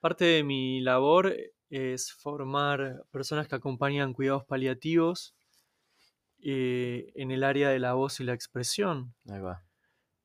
[0.00, 1.34] parte de mi labor
[1.70, 5.34] es formar personas que acompañan cuidados paliativos
[6.44, 9.14] eh, en el área de la voz y la expresión.
[9.28, 9.64] Ahí va.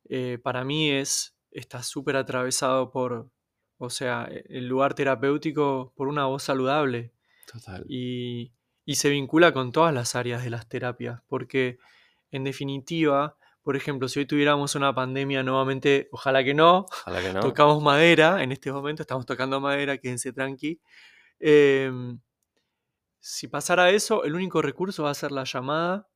[0.10, 3.30] Eh, para mí es, está súper atravesado por,
[3.78, 7.14] o sea, e- el lugar terapéutico por una voz saludable
[7.52, 7.86] Total.
[7.88, 8.54] y,
[8.88, 11.78] y se vincula con todas las áreas de las terapias, porque
[12.32, 17.34] en definitiva, por ejemplo, si hoy tuviéramos una pandemia nuevamente, ojalá que no, Ojalá que
[17.34, 17.42] no.
[17.42, 20.80] tocamos madera, en este momento estamos tocando madera, quédense tranqui.
[21.38, 22.18] Em,
[23.20, 26.08] si pasara eso, el único recurso va a ser la llamada,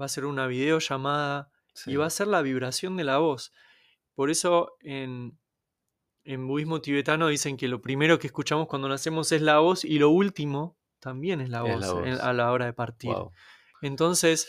[0.00, 1.92] va a ser una videollamada Sí.
[1.92, 3.52] y va a ser la vibración de la voz.
[4.16, 5.38] Por eso en,
[6.24, 9.98] en budismo tibetano dicen que lo primero que escuchamos cuando nacemos es la voz y
[10.00, 13.12] lo último también es la Es voz, en- a la hora de partir.
[13.12, 13.32] Wow.
[13.82, 14.48] Entonces,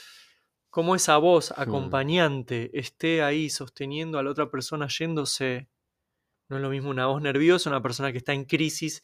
[0.69, 1.61] como esa voz Hmm.
[1.61, 5.67] acompañante esté ahí sosteniendo a la otra persona yéndose,
[6.49, 9.03] no es lo mismo una voz nerviosa, una persona que está en crisis,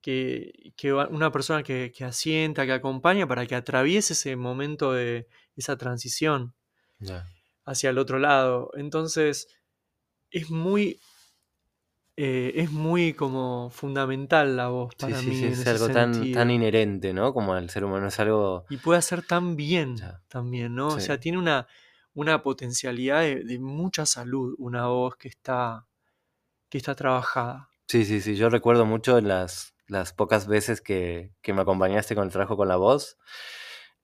[0.00, 5.28] que, que una persona que, que asienta, que acompaña para que atraviese ese momento de
[5.56, 6.54] esa transición
[7.66, 8.70] hacia el otro lado.
[8.74, 9.48] Entonces,
[10.30, 11.00] es muy,
[12.22, 15.36] eh, es muy como fundamental la voz Sí, para sí, mí.
[15.36, 17.32] sí, en es algo tan, tan inherente, ¿no?
[17.32, 18.66] Como al ser humano, es algo...
[18.68, 20.20] y puede hacer tan bien Ya.
[20.28, 20.88] también, ¿no?
[20.88, 21.06] O Sí.
[21.06, 21.66] sea, tiene una,
[22.12, 25.86] una potencialidad de, mucha salud, una voz que está,
[26.68, 27.70] que está trabajada.
[27.88, 32.30] Sí, sí, sí, yo recuerdo mucho las, las pocas veces que, me acompañaste con el
[32.30, 33.16] trabajo con la voz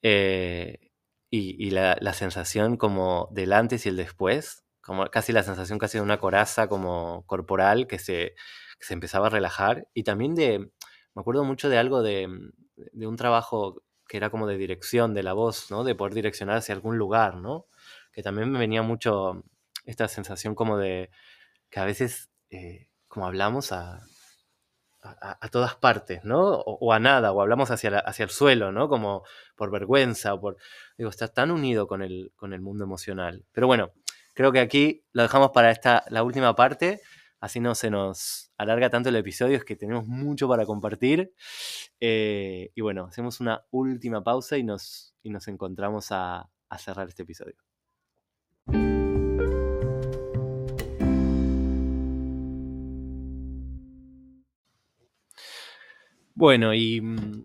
[0.01, 0.91] eh,
[1.31, 6.03] y, la, sensación como del antes y el después, como casi la sensación casi de
[6.03, 8.37] una coraza como corporal que se,
[8.79, 10.70] se empezaba a relajar y también de,
[11.14, 12.29] me acuerdo mucho de algo de,
[12.77, 15.83] de un trabajo que era como de dirección de la voz, ¿no?
[15.83, 17.66] De poder direccionar hacia algún lugar, ¿no?
[18.12, 19.42] Que también me venía mucho
[19.85, 21.11] esta sensación como de
[21.68, 24.03] que a veces, eh, como hablamos a,
[25.03, 26.40] a, todas partes, ¿no?
[26.42, 28.88] O, a nada, o hablamos hacia, hacia el suelo, ¿no?
[28.88, 29.25] Como
[29.57, 30.57] por vergüenza, o por...
[30.96, 33.44] Digo, está tan unido con el, con el mundo emocional.
[33.53, 33.92] Pero bueno,
[34.37, 37.01] creo que aquí lo dejamos para esta, la última parte
[37.40, 41.33] así no se nos alarga tanto el episodio, es que tenemos mucho para compartir.
[42.01, 47.22] Eh, y bueno, hacemos una última pausa y nos, y nos encontramos a, cerrar este
[47.22, 47.55] episodio.
[56.35, 57.44] Bueno, y mm,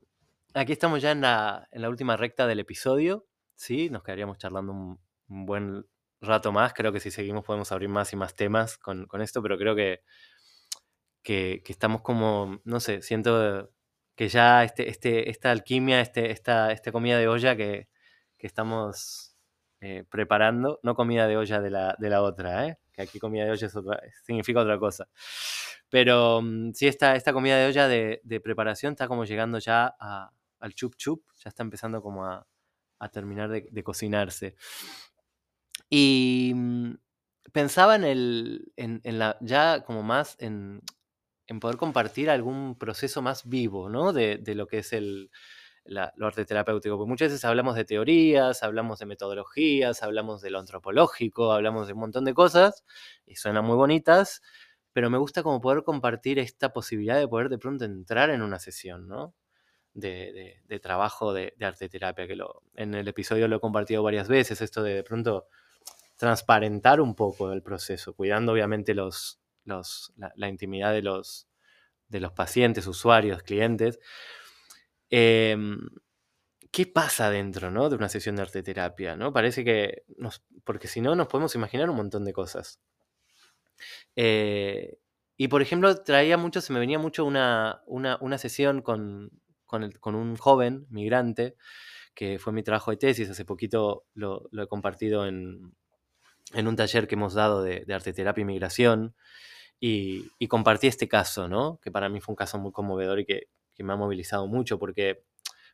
[0.53, 3.25] aquí estamos ya en la, en la, última recta del episodio,
[3.55, 3.89] ¿sí?
[3.89, 4.99] Nos quedaríamos charlando un
[5.45, 5.85] buen
[6.21, 6.73] rato más.
[6.73, 10.03] Creo que si seguimos podemos abrir más y más temas con, esto, pero creo que,
[11.23, 13.71] que, estamos como, no sé, siento
[14.15, 17.89] que ya este, este, esta alquimia, este, esta, esta comida de olla que,
[18.39, 19.35] estamos
[19.81, 22.79] eh, preparando, no comida de olla de la, de la otra, ¿eh?
[22.91, 23.69] que aquí comida de olla
[24.23, 25.07] significa otra cosa.
[25.89, 29.85] Pero mm, sí, esta, esta comida de olla de, preparación está como llegando ya
[30.59, 32.47] al chup chup, ya está empezando como a,
[33.11, 34.55] terminar de, de cocinarse.
[35.93, 36.93] Y mm,
[37.51, 40.81] pensaba en el, en, la, ya como más en,
[41.59, 44.13] poder compartir algún proceso más vivo, ¿no?
[44.13, 45.29] De, lo que es el,
[45.83, 46.97] lo arte terapéutico.
[46.97, 51.93] Porque muchas veces hablamos de teorías, hablamos de metodologías, hablamos de lo antropológico, hablamos de
[51.93, 52.85] un montón de cosas,
[53.25, 54.41] y suenan muy bonitas,
[54.93, 58.59] pero me gusta como poder compartir esta posibilidad de poder de pronto entrar en una
[58.59, 59.35] sesión, ¿no?
[59.93, 64.03] De, de, trabajo de, de, arte terapia, que lo, en el episodio lo he compartido
[64.03, 65.47] varias veces, esto de de pronto
[66.21, 71.47] transparentar un poco el proceso, cuidando obviamente los, la, intimidad de los,
[72.09, 73.99] de los pacientes, usuarios, clientes.
[75.09, 75.79] Em,
[76.71, 77.89] ¿Qué pasa dentro ¿no?
[77.89, 79.15] de una sesión de arte terapia?
[79.15, 79.33] ¿no?
[79.33, 82.79] Parece que, nos, porque si no, nos podemos imaginar un montón de cosas.
[84.15, 84.99] Eh,
[85.37, 89.31] y por ejemplo, traía mucho, se me venía mucho una, una, sesión con,
[89.65, 91.55] con, un joven migrante,
[92.13, 95.73] que fue mi trabajo de tesis, hace poquito lo he compartido en,
[96.53, 99.15] en un taller que hemos dado de, de arte terapia y migración
[99.83, 101.79] y, compartí este caso, ¿no?
[101.81, 103.47] Que para mí fue un caso muy conmovedor y que,
[103.79, 105.23] me ha movilizado mucho porque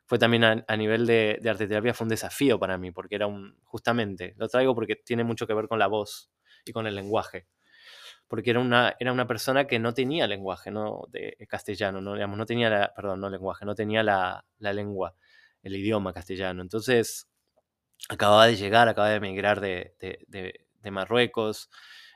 [0.05, 3.27] fue también a, nivel de, de, arte terapia fue un desafío para mí porque era
[3.27, 6.31] un, justamente, lo traigo porque tiene mucho que ver con la voz
[6.63, 7.47] y con el lenguaje.
[8.29, 11.01] Porque era una, era una persona que no tenía lenguaje, ¿no?
[11.09, 12.13] De castellano, ¿no?
[12.13, 15.15] Digamos, no tenía la, perdón, no lenguaje, no tenía la, la lengua,
[15.63, 16.61] el idioma castellano.
[16.61, 17.27] Entonces,
[18.07, 21.69] acababa de llegar, acababa de emigrar de, de Marruecos,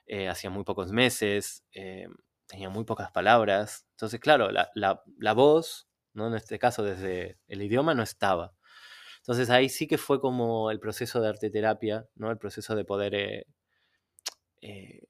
[0.05, 2.07] eh, hacía muy pocos meses, eh,
[2.47, 3.85] tenía muy pocas palabras.
[3.91, 6.27] Entonces, claro, la, voz, ¿no?
[6.27, 8.53] en este caso desde el idioma, no estaba.
[9.19, 12.31] Entonces ahí sí que fue como el proceso de arte terapia, ¿no?
[12.31, 13.45] el proceso de poder
[14.61, 15.03] eh,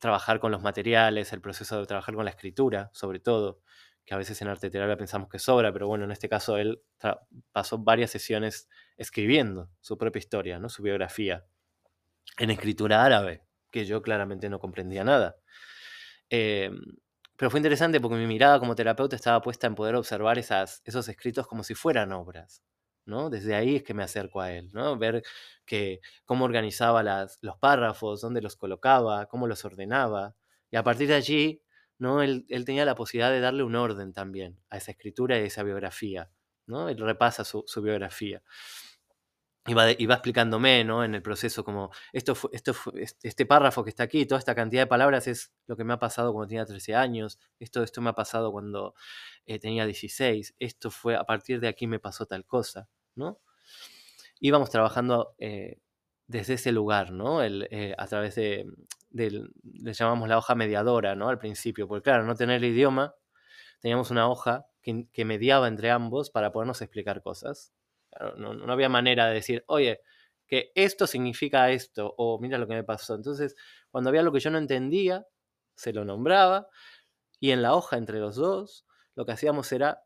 [0.00, 3.60] trabajar con los materiales, el proceso de trabajar con la escritura, sobre todo,
[4.04, 6.82] que a veces en arte terapia pensamos que sobra, pero bueno, en este caso él
[7.52, 10.68] pasó varias sesiones escribiendo su propia historia, ¿no?
[10.68, 11.46] su biografía
[12.36, 15.36] en escritura árabe, que yo claramente no comprendía nada.
[16.30, 16.78] Em,
[17.36, 21.08] pero fue interesante porque mi mirada como terapeuta estaba puesta en poder observar esas, esos
[21.08, 22.62] escritos como si fueran obras.
[23.06, 23.30] ¿no?
[23.30, 24.98] Desde ahí es que me acerco a él, ¿no?
[24.98, 25.22] ver
[25.64, 30.36] que, cómo organizaba las, los párrafos, dónde los colocaba, cómo los ordenaba.
[30.70, 31.62] Y a partir de allí,
[31.98, 32.22] ¿no?
[32.22, 35.62] él, tenía la posibilidad de darle un orden también a esa escritura y a esa
[35.62, 36.30] biografía.
[36.66, 36.88] ¿no?
[36.90, 38.42] Él repasa su, su biografía
[39.68, 41.04] iba, iba explicándome, ¿no?
[41.04, 42.74] En el proceso, como esto, esto
[43.22, 45.98] este párrafo que está aquí, toda esta cantidad de palabras es lo que me ha
[45.98, 48.94] pasado cuando tenía 13 años, esto, esto me ha pasado cuando
[49.46, 53.40] eh, tenía 16, esto fue, a partir de aquí me pasó tal cosa, ¿no?
[54.40, 55.80] Íbamos trabajando eh,
[56.26, 57.42] desde ese lugar, ¿no?
[57.42, 58.66] El, eh, a través de,
[59.10, 61.28] le llamamos la hoja mediadora, ¿no?
[61.28, 63.14] Al principio, porque claro, no tener el idioma,
[63.80, 67.72] teníamos una hoja que, que mediaba entre ambos para podernos explicar cosas
[68.36, 70.00] no, había manera de decir, oye,
[70.46, 73.14] que esto significa esto, o mira lo que me pasó.
[73.14, 73.54] Entonces,
[73.90, 75.26] cuando había lo que yo no entendía,
[75.76, 76.68] se lo nombraba,
[77.40, 80.02] y en la hoja entre los dos, lo que hacíamos era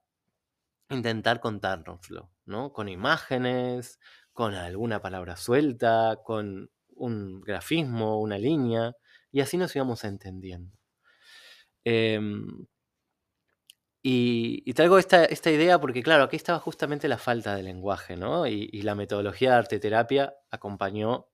[0.91, 2.73] intentar contárnoslo, ¿no?
[2.73, 3.99] Con imágenes,
[4.33, 8.95] con alguna palabra suelta, con un grafismo, una línea,
[9.31, 10.77] y así nos íbamos entendiendo.
[11.85, 12.67] Em,
[14.05, 18.47] y, traigo esta, esta, idea porque, claro, aquí estaba justamente la falta de lenguaje, ¿no?
[18.49, 21.29] Y, la metodología de arte terapia acompañó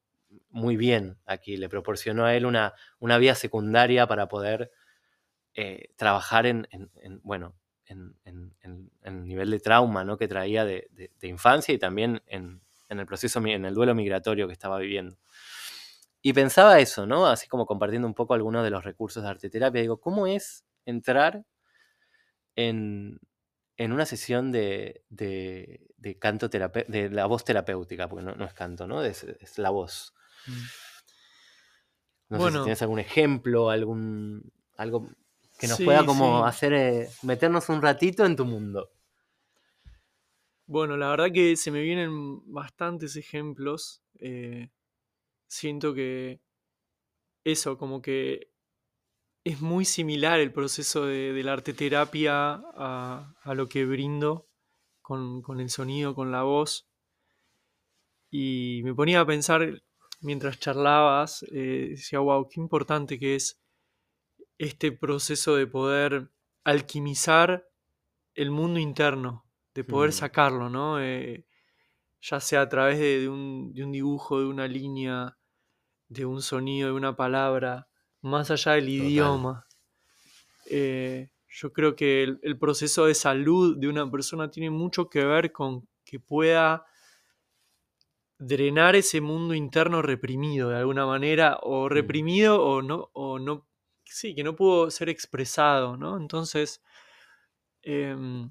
[0.51, 4.71] muy bien aquí, le proporcionó a él una, una vía secundaria para poder
[5.55, 7.55] eh, trabajar en, en, bueno,
[7.87, 8.15] en,
[9.03, 10.19] el nivel de trauma ¿no?
[10.19, 14.53] que traía de, de, infancia y también en, el proceso, en el duelo migratorio que
[14.53, 15.17] estaba viviendo.
[16.21, 17.27] Y pensaba eso, ¿no?
[17.27, 19.81] Así como compartiendo un poco algunos de los recursos de arte terapia.
[19.81, 21.45] Digo, ¿cómo es entrar
[22.59, 23.21] en,
[23.77, 28.09] en una sesión de, de, de canto de la voz terapéutica?
[28.09, 29.03] Porque no, no es canto, ¿no?
[29.05, 30.13] Es, es la voz.
[30.47, 30.53] Mm.
[32.31, 35.09] No sé si tienes algún ejemplo, algún algo
[35.59, 38.91] que nos pueda como hacer eh, meternos un ratito en tu mundo.
[40.67, 44.03] Bueno, la verdad que se me vienen bastantes ejemplos.
[44.19, 44.71] Eh,
[45.47, 46.41] siento que
[47.45, 48.51] eso, como que
[49.49, 54.47] es muy similar el proceso de, la arte terapia a, a, lo que brindo
[55.01, 56.87] con, con, el sonido, con la voz.
[58.31, 59.83] Y me ponía a pensar
[60.21, 63.61] mientras charlabas, eh, decía, wow, qué importante que es
[64.59, 66.31] este proceso de poder
[66.65, 67.69] alquimizar
[68.35, 70.13] el mundo interno, de poder mm.
[70.13, 71.01] sacarlo, ¿no?
[71.01, 71.47] Eh,
[72.21, 75.39] ya sea a través de, un, dibujo, de una línea,
[76.09, 77.88] de un sonido, de una palabra,
[78.23, 79.67] más allá del idioma.
[80.67, 85.51] Eh, yo creo que el, proceso de salud de una persona tiene mucho que ver
[85.51, 86.85] con que pueda
[88.39, 91.89] drenar ese mundo interno reprimido de alguna manera, o mm.
[91.89, 93.67] reprimido o no, o no,
[94.05, 96.17] sí, que no pudo ser expresado, ¿no?
[96.17, 96.83] Entonces,
[97.83, 98.51] em,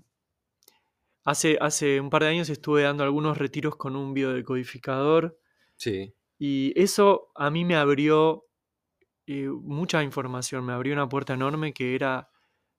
[1.23, 5.39] hace, hace un par de años estuve dando algunos retiros con un biodecodificador.
[5.77, 6.13] Sí.
[6.39, 8.46] Y eso a mí me abrió
[9.27, 12.29] eh, mucha información, me abrió una puerta enorme que era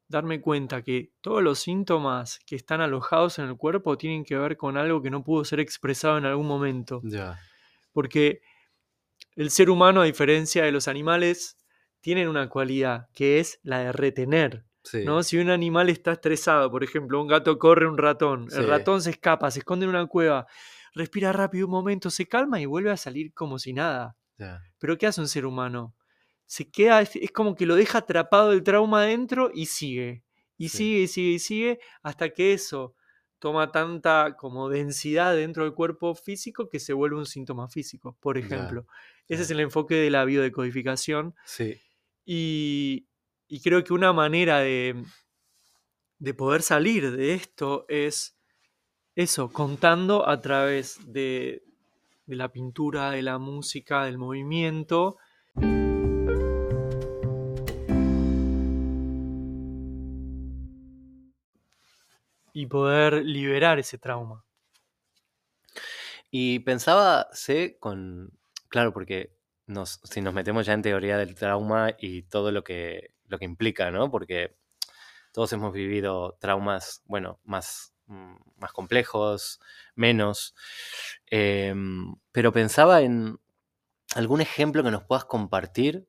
[0.08, 4.56] darme cuenta que todos los síntomas que están alojados en el cuerpo tienen que ver
[4.56, 7.02] con algo que no pudo ser expresado en algún momento.
[7.92, 8.40] Porque
[9.36, 11.58] el ser humano, a diferencia de los animales,
[12.00, 14.64] tienen una cualidad que es la de retener.
[15.04, 15.22] ¿no?
[15.22, 19.10] Si un animal está estresado, por ejemplo, un gato corre un ratón, el ratón se
[19.10, 20.46] escapa, se esconde en una cueva,
[20.94, 24.16] respira rápido un momento, se calma y vuelve a salir como si nada.
[24.78, 25.94] Pero ¿qué hace un ser humano?
[26.48, 30.24] Se queda, es, como que lo deja atrapado el trauma adentro y sigue.
[30.56, 32.94] Y sigue, y sigue, y sigue, hasta que eso
[33.38, 38.38] toma tanta como densidad dentro del cuerpo físico que se vuelve un síntoma físico, por
[38.38, 38.86] ejemplo.
[39.28, 41.34] Ese es el enfoque de la biodecodificación.
[41.44, 41.78] Sí.
[42.24, 43.06] Y,
[43.46, 45.04] y creo que una manera de,
[46.18, 48.38] de poder salir de esto es
[49.14, 51.62] eso, contando a través de,
[52.24, 55.18] de la pintura, de la música, del movimiento,
[62.58, 64.44] y poder liberar ese trauma.
[66.28, 68.32] Y pensaba, sé, con.
[68.68, 69.32] Claro, porque
[69.66, 73.44] nos, si nos metemos ya en teoría del trauma y todo lo que, lo que
[73.44, 74.10] implica, ¿no?
[74.10, 74.56] Porque
[75.32, 79.60] todos hemos vivido traumas, bueno, más, mm, más complejos,
[79.94, 80.56] menos.
[81.26, 83.38] Em, pero pensaba en
[84.16, 86.08] algún ejemplo que nos puedas compartir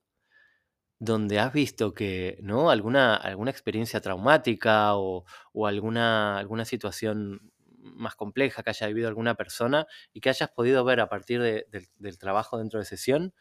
[1.00, 2.70] donde has visto que, ¿no?
[2.70, 5.26] Alguna, alguna experiencia traumática o,
[5.66, 11.00] alguna, alguna situación más compleja que haya vivido alguna persona y que hayas podido ver
[11.00, 13.34] a partir del trabajo dentro de sesión,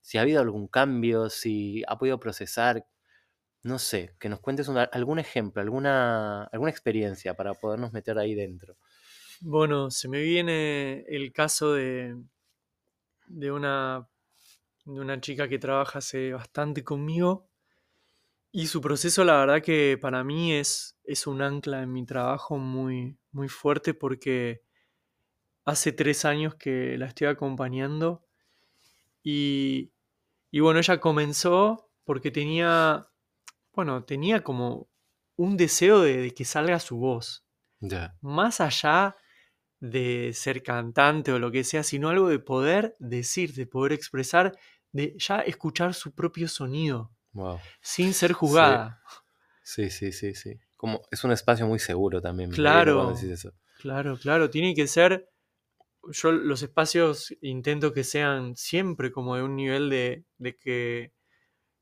[0.00, 2.86] si ha habido algún cambio, si ha podido procesar,
[3.62, 8.76] no sé, que nos cuentes algún ejemplo, alguna, alguna experiencia para podernos meter ahí dentro.
[9.40, 12.16] Bueno, se me viene el caso de,
[13.26, 14.08] de una
[14.84, 17.48] de una chica que trabaja hace bastante conmigo.
[18.50, 22.58] Y su proceso, la verdad que para mí es, es un ancla en mi trabajo
[22.58, 24.62] muy, muy fuerte porque
[25.64, 28.26] hace tres años que la estoy acompañando.
[29.22, 29.92] Y,
[30.50, 33.08] y bueno, ella comenzó porque tenía,
[33.72, 34.90] bueno, tenía como
[35.36, 37.44] un deseo de, que salga su voz.
[38.20, 39.16] Más allá
[39.82, 44.56] de ser cantante o lo que sea, sino algo de poder decir, de poder expresar,
[44.92, 47.10] de ya escuchar su propio sonido.
[47.80, 49.02] Sin ser jugada.
[49.64, 49.90] Sí.
[49.90, 52.50] sí, sí, sí, Como es un espacio muy seguro también.
[52.50, 53.12] Claro.
[53.80, 54.50] Claro, claro.
[54.50, 55.28] Tiene que ser.
[56.12, 61.12] Yo los espacios intento que sean siempre como de un nivel de, de que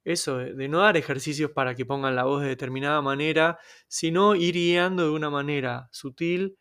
[0.05, 4.55] eso, de no dar ejercicios para que pongan la voz de determinada manera, sino ir
[4.55, 6.57] guiando de una manera sutil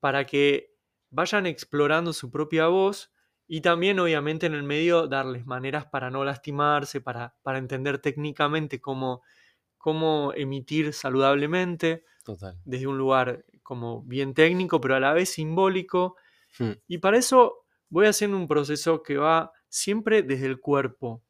[0.00, 0.73] para que
[1.14, 3.12] vayan explorando su propia voz
[3.46, 8.80] Y también, obviamente, en el medio darles maneras para no lastimarse, para, para entender técnicamente
[8.80, 9.22] cómo,
[9.76, 12.58] cómo emitir saludablemente, Total.
[12.64, 16.16] desde un lugar como bien técnico, pero a la vez simbólico.
[16.58, 16.72] Hmm.
[16.88, 21.22] Y para eso voy haciendo un proceso que va siempre desde el cuerpo.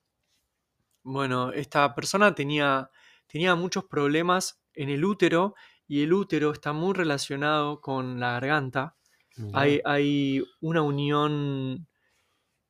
[1.03, 2.91] Bueno, esta persona tenía,
[3.27, 5.55] tenía muchos problemas en el útero
[5.87, 8.97] y el útero está muy relacionado con la garganta.
[9.53, 11.87] Hay, hay una unión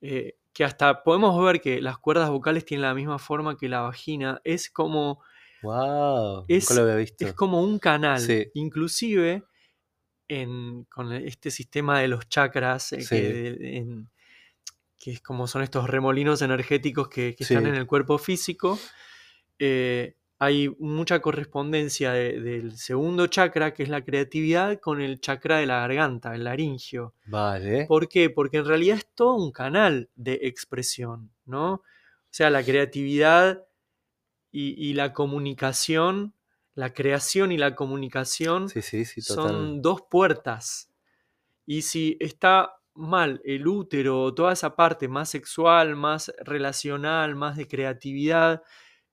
[0.01, 3.81] eh, que hasta podemos ver que las cuerdas vocales tienen la misma forma que la
[3.81, 4.41] vagina.
[4.45, 5.21] Es como,
[5.63, 7.27] Wow, Es- nunca lo había visto.
[7.27, 8.21] es como un canal.
[8.21, 8.47] Sí.
[8.55, 9.45] Inclusive
[10.29, 13.09] en, con este sistema de los chakras, eh, Sí.
[13.09, 14.11] que, de- en-
[14.99, 18.79] que es como son estos remolinos energéticos que, que están en el cuerpo físico,
[19.59, 25.59] eh, hay mucha correspondencia de- del segundo chakra, que es la creatividad, con el chakra
[25.59, 27.15] de la garganta, el laringio.
[27.27, 27.87] Vale.
[27.87, 28.31] ¿Por qué?
[28.31, 31.73] Porque en realidad es todo un canal de expresión, ¿no?
[31.75, 31.83] O
[32.31, 33.65] sea, la creatividad
[34.51, 36.35] y, y la comunicación,
[36.75, 39.45] la creación y la comunicación Sí, sí, sí, total.
[39.53, 40.91] son dos puertas.
[41.67, 47.57] Y si está mal el útero o toda esa parte más sexual, más relacional, más
[47.57, 48.63] de creatividad,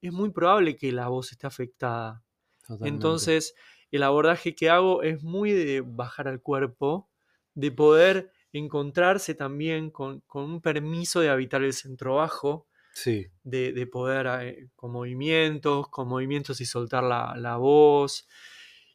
[0.01, 2.23] es muy probable que la voz esté afectada.
[2.67, 3.27] totalmente.
[3.27, 3.55] Entonces,
[3.91, 7.09] el abordaje que hago es muy de bajar al cuerpo,
[7.55, 13.73] de poder encontrarse también con, con un permiso de habitar el centro bajo, Sí, de,
[13.73, 18.27] de poder eh, con movimientos, con movimientos y soltar la, la voz,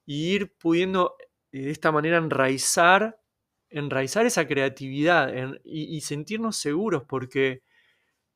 [0.05, 1.17] y ir pudiendo
[1.53, 3.21] eh, de esta manera enraizar,
[3.71, 7.63] enraizar esa creatividad en- y, y sentirnos seguros, porque,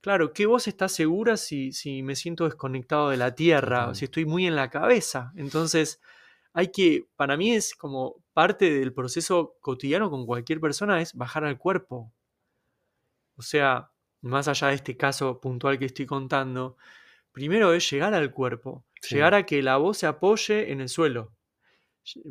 [0.00, 3.96] claro, ¿qué voz está segura si, si me siento desconectado de la tierra, Total.
[3.96, 5.32] si estoy muy en la cabeza?
[5.36, 6.00] Entonces,
[6.52, 11.44] hay que, para mí es como parte del proceso cotidiano con cualquier persona, es bajar
[11.44, 12.12] al cuerpo.
[13.36, 13.90] O sea,
[14.20, 16.76] más allá de este caso puntual que estoy contando,
[17.32, 19.14] primero es llegar al cuerpo, Sí.
[19.14, 21.32] llegar a que la voz se apoye en el suelo.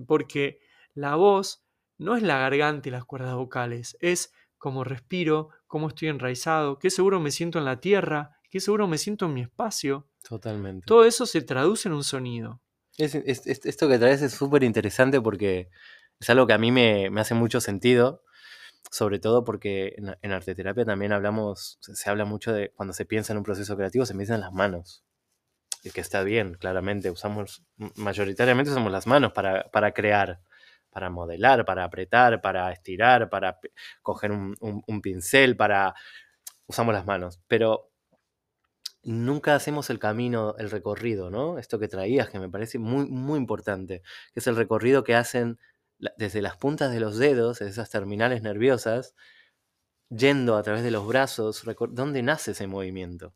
[0.07, 0.59] Porque
[0.93, 1.63] la voz
[1.97, 6.91] no es la garganta y las cuerdas vocales, es cómo respiro, cómo estoy enraizado, qué
[6.91, 10.05] seguro me siento en la tierra, qué seguro me siento en mi espacio.
[10.27, 10.85] totalmente.
[10.85, 12.61] Todo eso se traduce en un sonido.
[12.97, 15.69] Es- es- es- esto que traes es súper interesante porque
[16.19, 18.21] es algo que a mí me, me hace mucho sentido,
[18.91, 23.05] sobre todo porque en, en arteterapia también hablamos, se, se habla mucho de cuando se
[23.05, 25.03] piensa en un proceso creativo, se piensa en las manos.
[25.83, 27.63] Y que está bien, claramente, usamos,
[27.95, 30.41] mayoritariamente usamos las manos para, para crear,
[30.91, 33.59] para modelar, para apretar, para estirar, para
[34.01, 35.93] coger un, un- pincel, para...
[36.67, 37.91] Usamos las manos, pero
[39.03, 41.57] nunca hacemos el camino, el recorrido, ¿no?
[41.57, 44.01] Esto que traías, que me parece muy, muy importante,
[44.33, 45.57] que es el recorrido que hacen
[46.17, 49.15] desde las puntas de los dedos, esas terminales nerviosas,
[50.09, 53.33] yendo a través de los brazos, ¿dónde nace ese movimiento?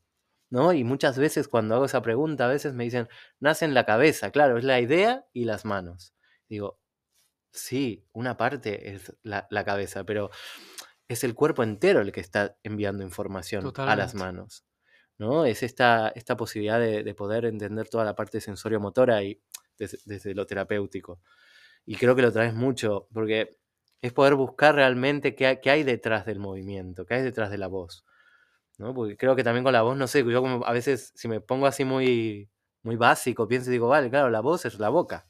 [0.49, 0.73] ¿No?
[0.73, 4.31] Y muchas veces cuando hago esa pregunta, a veces me dicen, nace en la cabeza,
[4.31, 6.13] claro, es la idea y las manos.
[6.49, 6.79] Digo,
[7.53, 10.31] sí, una parte es la, la cabeza, pero
[11.07, 14.65] es el cuerpo entero el que está enviando información a las manos.
[15.17, 15.45] ¿no?
[15.45, 19.41] Es esta, esta posibilidad de, de poder entender toda la parte sensorio-motora y
[19.77, 21.21] desde, desde lo terapéutico.
[21.85, 23.57] Y creo que lo traes mucho, porque
[24.01, 27.57] es poder buscar realmente qué hay, qué hay detrás del movimiento, qué hay detrás de
[27.57, 28.05] la voz.
[28.77, 28.93] ¿no?
[28.93, 31.41] Porque creo que también con la voz, no sé, yo como a veces si me
[31.41, 32.49] pongo así muy,
[32.83, 35.27] muy básico, pienso y digo, vale, claro, la voz es la boca.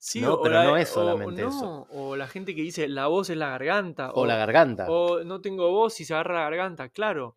[0.00, 1.86] Sí, No, o pero la- no es o- solamente no, eso.
[1.90, 4.12] O la gente que dice la voz es la garganta.
[4.12, 4.86] O la garganta.
[4.88, 7.36] O no tengo voz y se agarra la garganta, claro.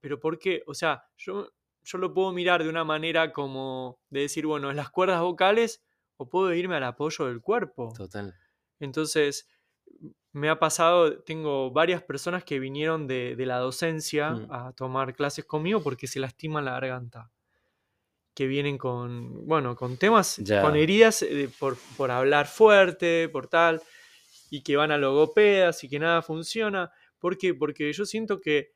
[0.00, 0.62] Pero ¿por qué?
[0.66, 1.48] O sea, yo,
[1.82, 5.82] yo lo puedo mirar de una manera como de decir, bueno, es las cuerdas vocales
[6.16, 7.92] o puedo irme al apoyo del cuerpo.
[7.96, 8.34] Total.
[8.80, 9.48] Entonces,
[10.32, 14.52] me ha pasado, tengo varias personas que vinieron de, de la docencia Mm.
[14.52, 17.30] a tomar clases conmigo porque se lastiman la garganta.
[18.38, 23.82] Que vienen con, bueno, con temas, con heridas eh, por, por hablar fuerte, por tal,
[24.48, 26.92] y que van a logopedas y que nada funciona.
[27.18, 27.52] ¿Por qué?
[27.52, 28.74] Porque yo siento que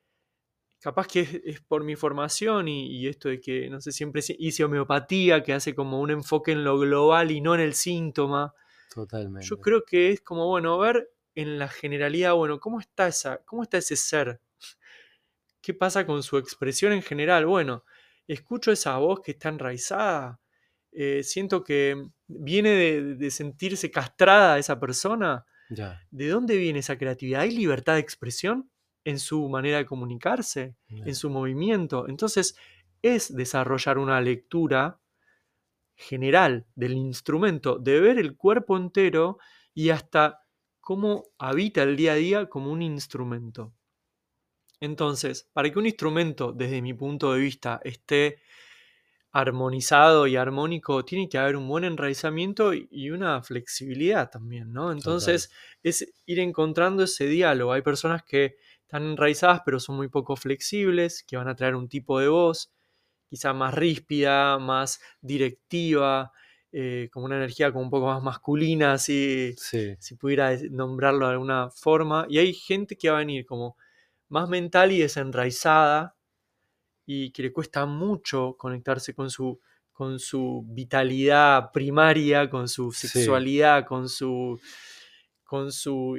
[0.80, 4.20] capaz que es, es por mi formación y, y esto de que, no sé, siempre
[4.36, 8.52] hice homeopatía, que hace como un enfoque en lo global y no en el síntoma.
[8.92, 9.46] Totalmente.
[9.46, 13.62] Yo creo que es como, bueno, ver en la generalidad, bueno, ¿cómo está, esa, cómo
[13.62, 14.40] está ese ser?
[15.60, 17.46] ¿Qué pasa con su expresión en general?
[17.46, 17.84] Bueno,
[18.26, 20.40] escucho esa voz que está enraizada,
[20.92, 21.96] eh, siento que
[22.26, 25.44] viene de, de sentirse castrada esa persona.
[25.70, 26.00] Ya.
[26.10, 27.42] ¿De dónde viene esa creatividad?
[27.42, 28.70] ¿Hay libertad de expresión
[29.04, 31.04] en su manera de comunicarse, ya.
[31.06, 32.08] en su movimiento?
[32.08, 32.56] Entonces,
[33.00, 35.00] es desarrollar una lectura
[35.94, 39.38] general del instrumento, de ver el cuerpo entero
[39.74, 40.40] y hasta
[40.80, 43.74] cómo habita el día a día como un instrumento.
[44.82, 48.40] Entonces, para que un instrumento, desde mi punto de vista, esté
[49.30, 54.90] armonizado y armónico, tiene que haber un buen enraizamiento y una flexibilidad también, ¿no?
[54.90, 55.52] Entonces,
[55.84, 57.72] es ir encontrando ese diálogo.
[57.72, 61.88] Hay personas que están enraizadas pero son muy poco flexibles, que van a traer un
[61.88, 62.72] tipo de voz,
[63.30, 66.32] quizá más ríspida, más directiva,
[66.72, 69.54] eh, como una energía como un poco más masculina, si,
[70.00, 72.26] si pudiera nombrarlo de alguna forma.
[72.28, 73.76] Y hay gente que va a venir como
[74.32, 76.16] más mental y desenraizada,
[77.04, 79.60] y que le cuesta mucho conectarse con su,
[79.92, 84.58] con su vitalidad primaria, con su sexualidad, con su
[85.44, 86.18] con su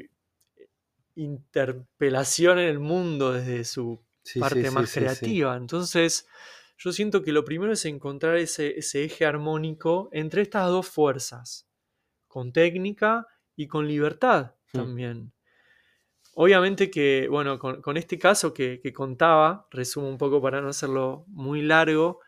[1.15, 3.99] interpelación en el mundo desde su
[4.39, 5.57] parte más creativa.
[5.57, 6.27] Entonces,
[6.77, 11.67] yo siento que lo primero es encontrar ese, ese, eje armónico entre estas dos fuerzas,
[12.27, 14.77] con técnica y con libertad hmm.
[14.77, 15.33] también.
[16.35, 21.61] Obviamente que, bueno, con, este caso que, contaba, resumo un poco para no hacerlo muy
[21.61, 22.19] largo,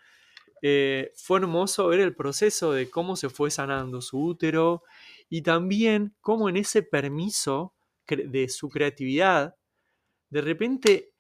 [0.61, 4.83] eh, fue hermoso ver el proceso de cómo se fue sanando su útero
[5.29, 7.73] y también cómo en ese permiso
[8.07, 9.55] de su creatividad,
[10.29, 11.15] de repente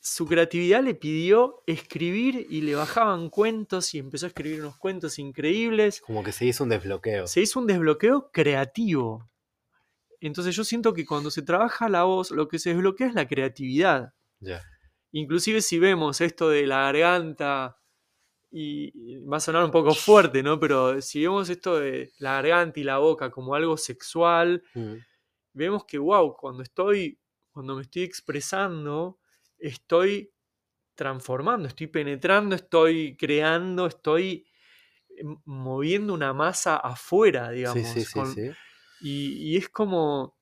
[0.00, 5.18] su creatividad le pidió escribir y le bajaban cuentos y empezó a escribir unos cuentos
[5.18, 6.02] increíbles.
[6.02, 7.26] Como que se hizo un desbloqueo.
[7.26, 9.30] Se hizo un desbloqueo creativo.
[10.26, 13.28] Entonces yo siento que cuando se trabaja la voz, lo que se desbloquea es la
[13.28, 14.14] creatividad.
[15.12, 17.78] Inclusive si vemos esto de la garganta,
[18.56, 20.60] y va a sonar un poco fuerte, ¿no?
[20.60, 24.94] Pero si vemos esto de la garganta y la boca como algo sexual, mm.
[25.54, 27.18] vemos que, wow, cuando estoy,
[27.50, 29.18] cuando me estoy expresando,
[29.58, 30.32] estoy
[30.94, 34.46] transformando, estoy penetrando, estoy creando, estoy
[35.16, 37.88] em, moviendo una masa afuera, digamos.
[37.88, 38.50] Sí, sí, sí,
[39.00, 40.36] y, es como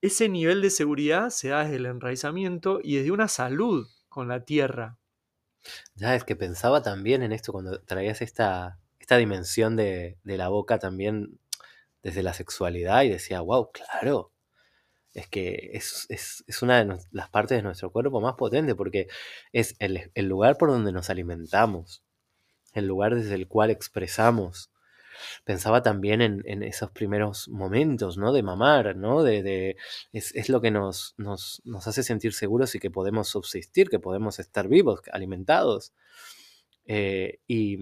[0.00, 4.44] ese nivel de seguridad se da desde el enraizamiento y desde una salud con la
[4.44, 4.98] tierra.
[5.94, 10.78] Ya es que pensaba también en esto cuando traías esta, esta dimensión de, la boca
[10.78, 11.38] también
[12.02, 14.32] desde la sexualidad y decía, wow, claro,
[15.14, 19.08] es que es, una de las partes de nuestro cuerpo más potente porque
[19.52, 22.04] es el, lugar por donde nos alimentamos,
[22.72, 24.69] el lugar desde el cual expresamos,
[25.44, 28.32] pensaba también en, esos primeros momentos, ¿no?
[28.32, 29.22] De mamar, ¿no?
[29.22, 29.76] De,
[30.12, 34.68] es, lo que nos, nos, hace sentir seguros y que podemos subsistir, que podemos estar
[34.68, 35.92] vivos, alimentados.
[36.86, 37.78] Eh, y,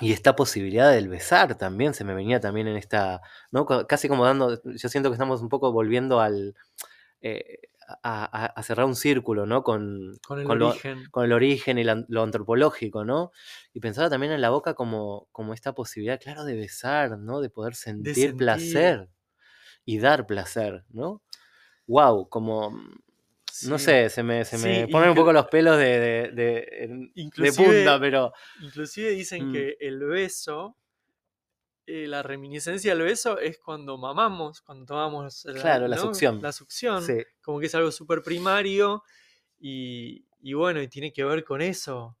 [0.00, 3.66] esta posibilidad del besar también se me venía también en esta, ¿no?
[3.66, 6.54] Casi como dando, yo siento que estamos un poco volviendo al...
[7.20, 7.58] Eh,
[8.02, 9.62] a, cerrar un círculo, ¿no?
[9.62, 11.04] Con, con el origen.
[11.10, 13.30] con el origen y lo antropológico, ¿no?
[13.72, 17.40] Y pensaba también en la boca como, como esta posibilidad, claro, de besar, ¿no?
[17.40, 19.08] De poder sentir, placer
[19.84, 21.22] y dar placer, ¿no?
[21.86, 22.78] Wow, como...
[23.66, 28.32] No sé, se me, se me ponen un poco los pelos de, de, punta, pero...
[28.62, 29.52] Inclusive dicen mm.
[29.52, 30.76] que el beso
[31.92, 36.40] eh, la reminiscencia del beso es cuando mamamos, cuando tomamos la, claro, la succión.
[36.40, 37.04] La succión,
[37.42, 39.02] como que es algo súper primario
[39.58, 40.24] y,
[40.54, 42.16] bueno, y tiene que ver con eso,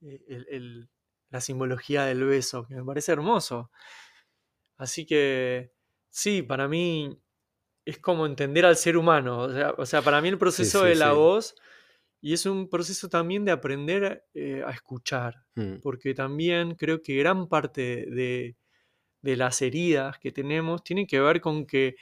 [0.00, 0.84] eh,
[1.30, 3.70] la simbología del beso, que me parece hermoso.
[4.76, 5.70] Así que
[6.08, 7.16] sí, para mí
[7.84, 9.42] es como entender al ser humano,
[9.76, 11.54] o sea, para mí el proceso de la voz...
[12.20, 15.76] Y es un proceso también de aprender eh, a escuchar, mm.
[15.80, 18.56] porque también creo que gran parte de,
[19.28, 21.96] de las heridas que tenemos tiene que ver con que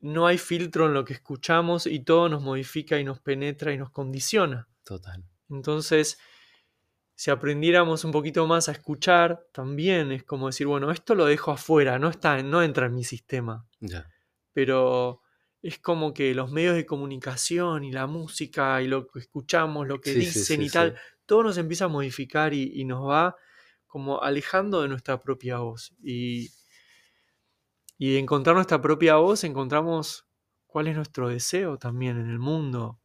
[0.00, 3.78] no hay filtro en lo que escuchamos y todo nos modifica y nos penetra y
[3.78, 4.68] nos condiciona.
[4.84, 5.24] Total.
[5.48, 6.18] Entonces,
[7.14, 11.52] si aprendiéramos un poquito más a escuchar, también es como decir, bueno, esto lo dejo
[11.52, 13.66] afuera, no, está, no entra en mi sistema.
[13.80, 14.06] Ya.
[14.52, 15.22] Pero
[15.62, 20.02] es como que los medios de comunicación y la música y lo que escuchamos, lo
[20.02, 23.34] que dicen y tal, todo nos empieza a modificar y nos va
[23.98, 25.92] como alejando de nuestra propia voz.
[26.00, 26.52] Y,
[27.98, 30.24] y de encontrar nuestra propia voz encontramos
[30.68, 33.00] cuál es nuestro deseo también en el mundo.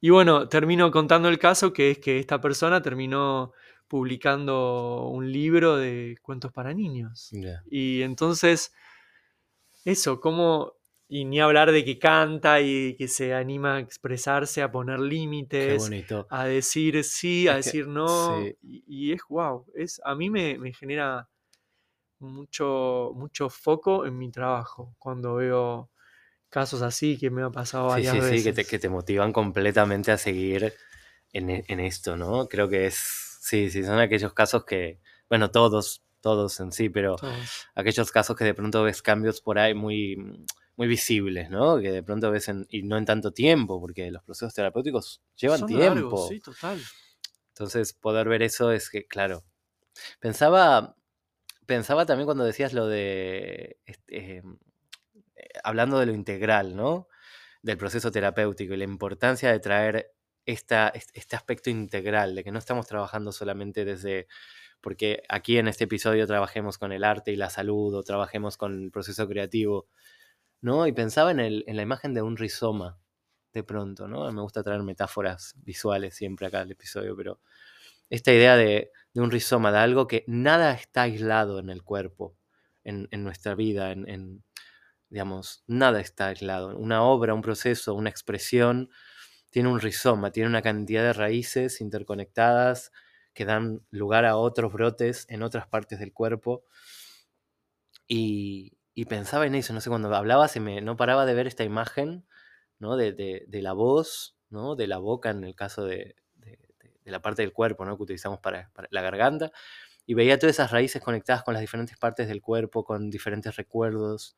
[0.00, 3.52] Y bueno, termino contando el caso que es que esta persona terminó
[3.88, 7.30] publicando un libro de cuentos para niños.
[7.68, 8.72] Y entonces,
[9.84, 10.74] eso, como
[11.12, 15.90] y ni hablar de que canta y que se anima a expresarse, a poner límites,
[16.28, 18.46] a decir sí, a decir no.
[18.62, 21.28] Y, es wow, es, a mí me, genera
[22.20, 25.90] mucho, mucho foco en mi trabajo cuando veo
[26.48, 28.42] casos así que me ha pasado varias sí, sí, veces.
[28.42, 30.72] Sí, que te, que te motivan completamente a seguir
[31.32, 32.46] en, en, esto, ¿no?
[32.46, 37.16] Creo que es, sí, sí, son aquellos casos que, bueno, todos todos en sí, pero
[37.16, 37.66] Todos.
[37.74, 40.44] aquellos casos que de pronto ves cambios por ahí muy,
[40.80, 41.78] muy visibles, ¿no?
[41.78, 45.58] Que de pronto ves en, y no en tanto tiempo, porque los procesos terapéuticos llevan
[45.58, 45.92] Son tiempo.
[45.92, 46.80] largos, sí, total.
[47.48, 49.44] Entonces, poder ver eso es que, claro.
[50.20, 50.96] Pensaba,
[51.66, 54.42] pensaba también cuando decías lo de, este, eh,
[55.62, 57.08] hablando de lo integral, ¿no?
[57.60, 60.14] Del proceso terapéutico y la importancia de traer
[60.46, 64.28] esta, est- este aspecto integral, de que no estamos trabajando solamente desde,
[64.80, 68.84] porque aquí en este episodio trabajemos con el arte y la salud o trabajemos con
[68.84, 69.88] el proceso creativo,
[70.62, 70.86] ¿no?
[70.86, 72.98] Y pensaba en, el, en la imagen de un rizoma,
[73.52, 74.30] de pronto, ¿no?
[74.32, 77.40] Me gusta traer metáforas visuales siempre acá al episodio, pero
[78.10, 82.36] esta idea de, de un rizoma, de algo que nada está aislado en el cuerpo,
[82.84, 84.44] en, en nuestra vida, en, en,
[85.10, 86.76] digamos, nada está aislado.
[86.78, 88.90] Una obra, un proceso, una expresión
[89.50, 92.92] tiene un rizoma, tiene una cantidad de raíces interconectadas
[93.34, 96.64] que dan lugar a otros brotes en otras partes del cuerpo.
[98.08, 101.46] Y, y pensaba en eso, no sé, cuando hablaba se me, no paraba de ver
[101.46, 102.26] esta imagen,
[102.78, 102.96] ¿no?
[102.96, 104.76] De, de- la voz, ¿no?
[104.76, 106.58] De la boca en el caso de, de-
[107.04, 107.96] la parte del cuerpo, ¿no?
[107.96, 109.52] Que utilizamos para, para la garganta.
[110.06, 114.36] Y veía todas esas raíces conectadas con las diferentes partes del cuerpo, con diferentes recuerdos,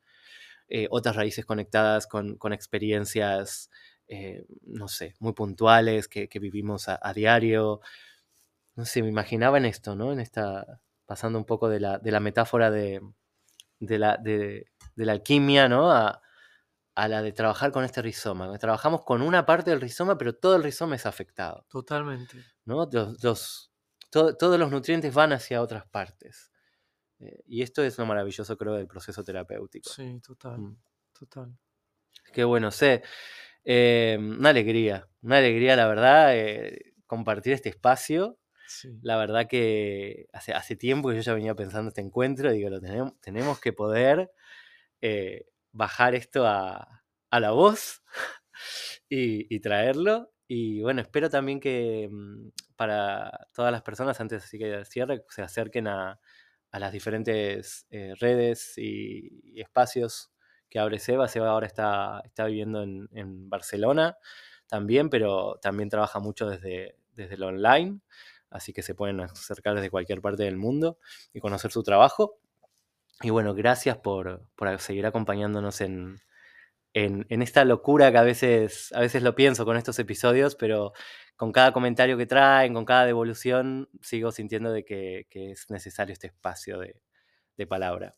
[0.69, 3.69] eh, otras raíces conectadas con, con experiencias,
[4.07, 7.81] eh, no sé, muy puntuales que, que vivimos a, a diario.
[8.75, 10.11] No sé, me imaginaba en esto, ¿no?
[10.13, 13.01] En esta, pasando un poco de la, de la metáfora de,
[13.85, 14.65] de la, de,
[14.95, 15.91] de la alquimia, ¿no?
[15.91, 16.21] A,
[16.95, 18.55] a la de trabajar con este rizoma.
[18.59, 22.37] Trabajamos con una parte del rizoma, pero todo el rizoma es afectado, Totalmente.
[22.65, 22.87] ¿no?
[22.91, 23.71] Los, los-
[24.11, 26.51] to- todos los nutrientes van hacia otras partes.
[27.19, 29.89] Eh, y esto es lo maravilloso, creo, del proceso terapéutico.
[29.89, 30.59] Sí, total.
[30.59, 30.77] Mm.
[31.17, 31.57] Total.
[32.31, 33.01] Qué bueno, sé.
[33.63, 38.37] Eh, una alegría, una alegría, la verdad, eh, compartir este espacio.
[38.81, 38.89] Sí.
[39.01, 42.79] La verdad que hace, hace tiempo que yo ya venía pensando este encuentro, digo, lo
[42.81, 44.31] tenemos, tenemos que poder
[45.01, 48.03] eh, bajar esto a, a la voz
[49.09, 50.31] y, y traerlo.
[50.47, 55.41] Y bueno, espero también que mm, para todas las personas, antes así que cierre, se
[55.41, 56.19] acerquen a,
[56.71, 60.31] a las diferentes eh, redes y, y espacios
[60.69, 61.27] que abre Seba.
[61.27, 64.17] Seba ahora está, está viviendo en, en Barcelona
[64.67, 68.01] también, pero también trabaja mucho desde, desde lo online,
[68.53, 70.97] así que se pueden acercar desde cualquier parte del mundo
[71.33, 72.39] y conocer su trabajo.
[73.21, 76.19] Y bueno, gracias por, por seguir acompañándonos en,
[76.93, 80.93] en, en esta locura que a veces, a veces lo pienso con estos episodios, pero
[81.35, 86.13] con cada comentario que traen, con cada devolución, sigo sintiendo de que, que es necesario
[86.13, 87.01] este espacio de,
[87.57, 88.15] de palabra.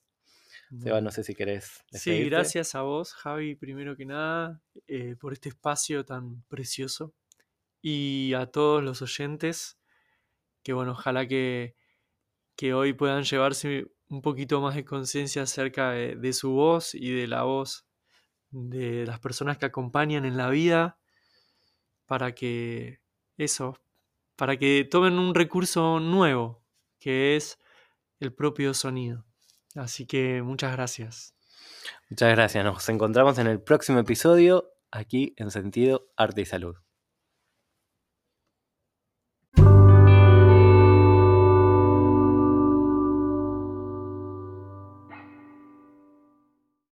[0.81, 1.83] Seba, no sé si querés.
[1.91, 2.29] Sí, despedirte.
[2.29, 7.13] gracias a vos, Javi, primero que nada, eh, por este espacio tan precioso.
[7.81, 9.77] Y a todos los oyentes,
[10.65, 11.75] que bueno, ojalá que,
[12.55, 17.11] que hoy puedan llevarse un poquito más de conciencia acerca de, de su voz y
[17.11, 17.85] de la voz
[18.49, 20.97] de las personas que acompañan en la vida,
[22.07, 22.99] para que
[23.37, 23.79] eso,
[24.35, 26.63] para que tomen un recurso nuevo,
[26.99, 27.59] que es
[28.19, 29.23] el propio sonido.
[29.75, 31.35] Así que muchas gracias.
[32.09, 32.65] Muchas gracias.
[32.65, 36.84] Nos encontramos en el próximo episodio aquí en Sentido Arte y Salud.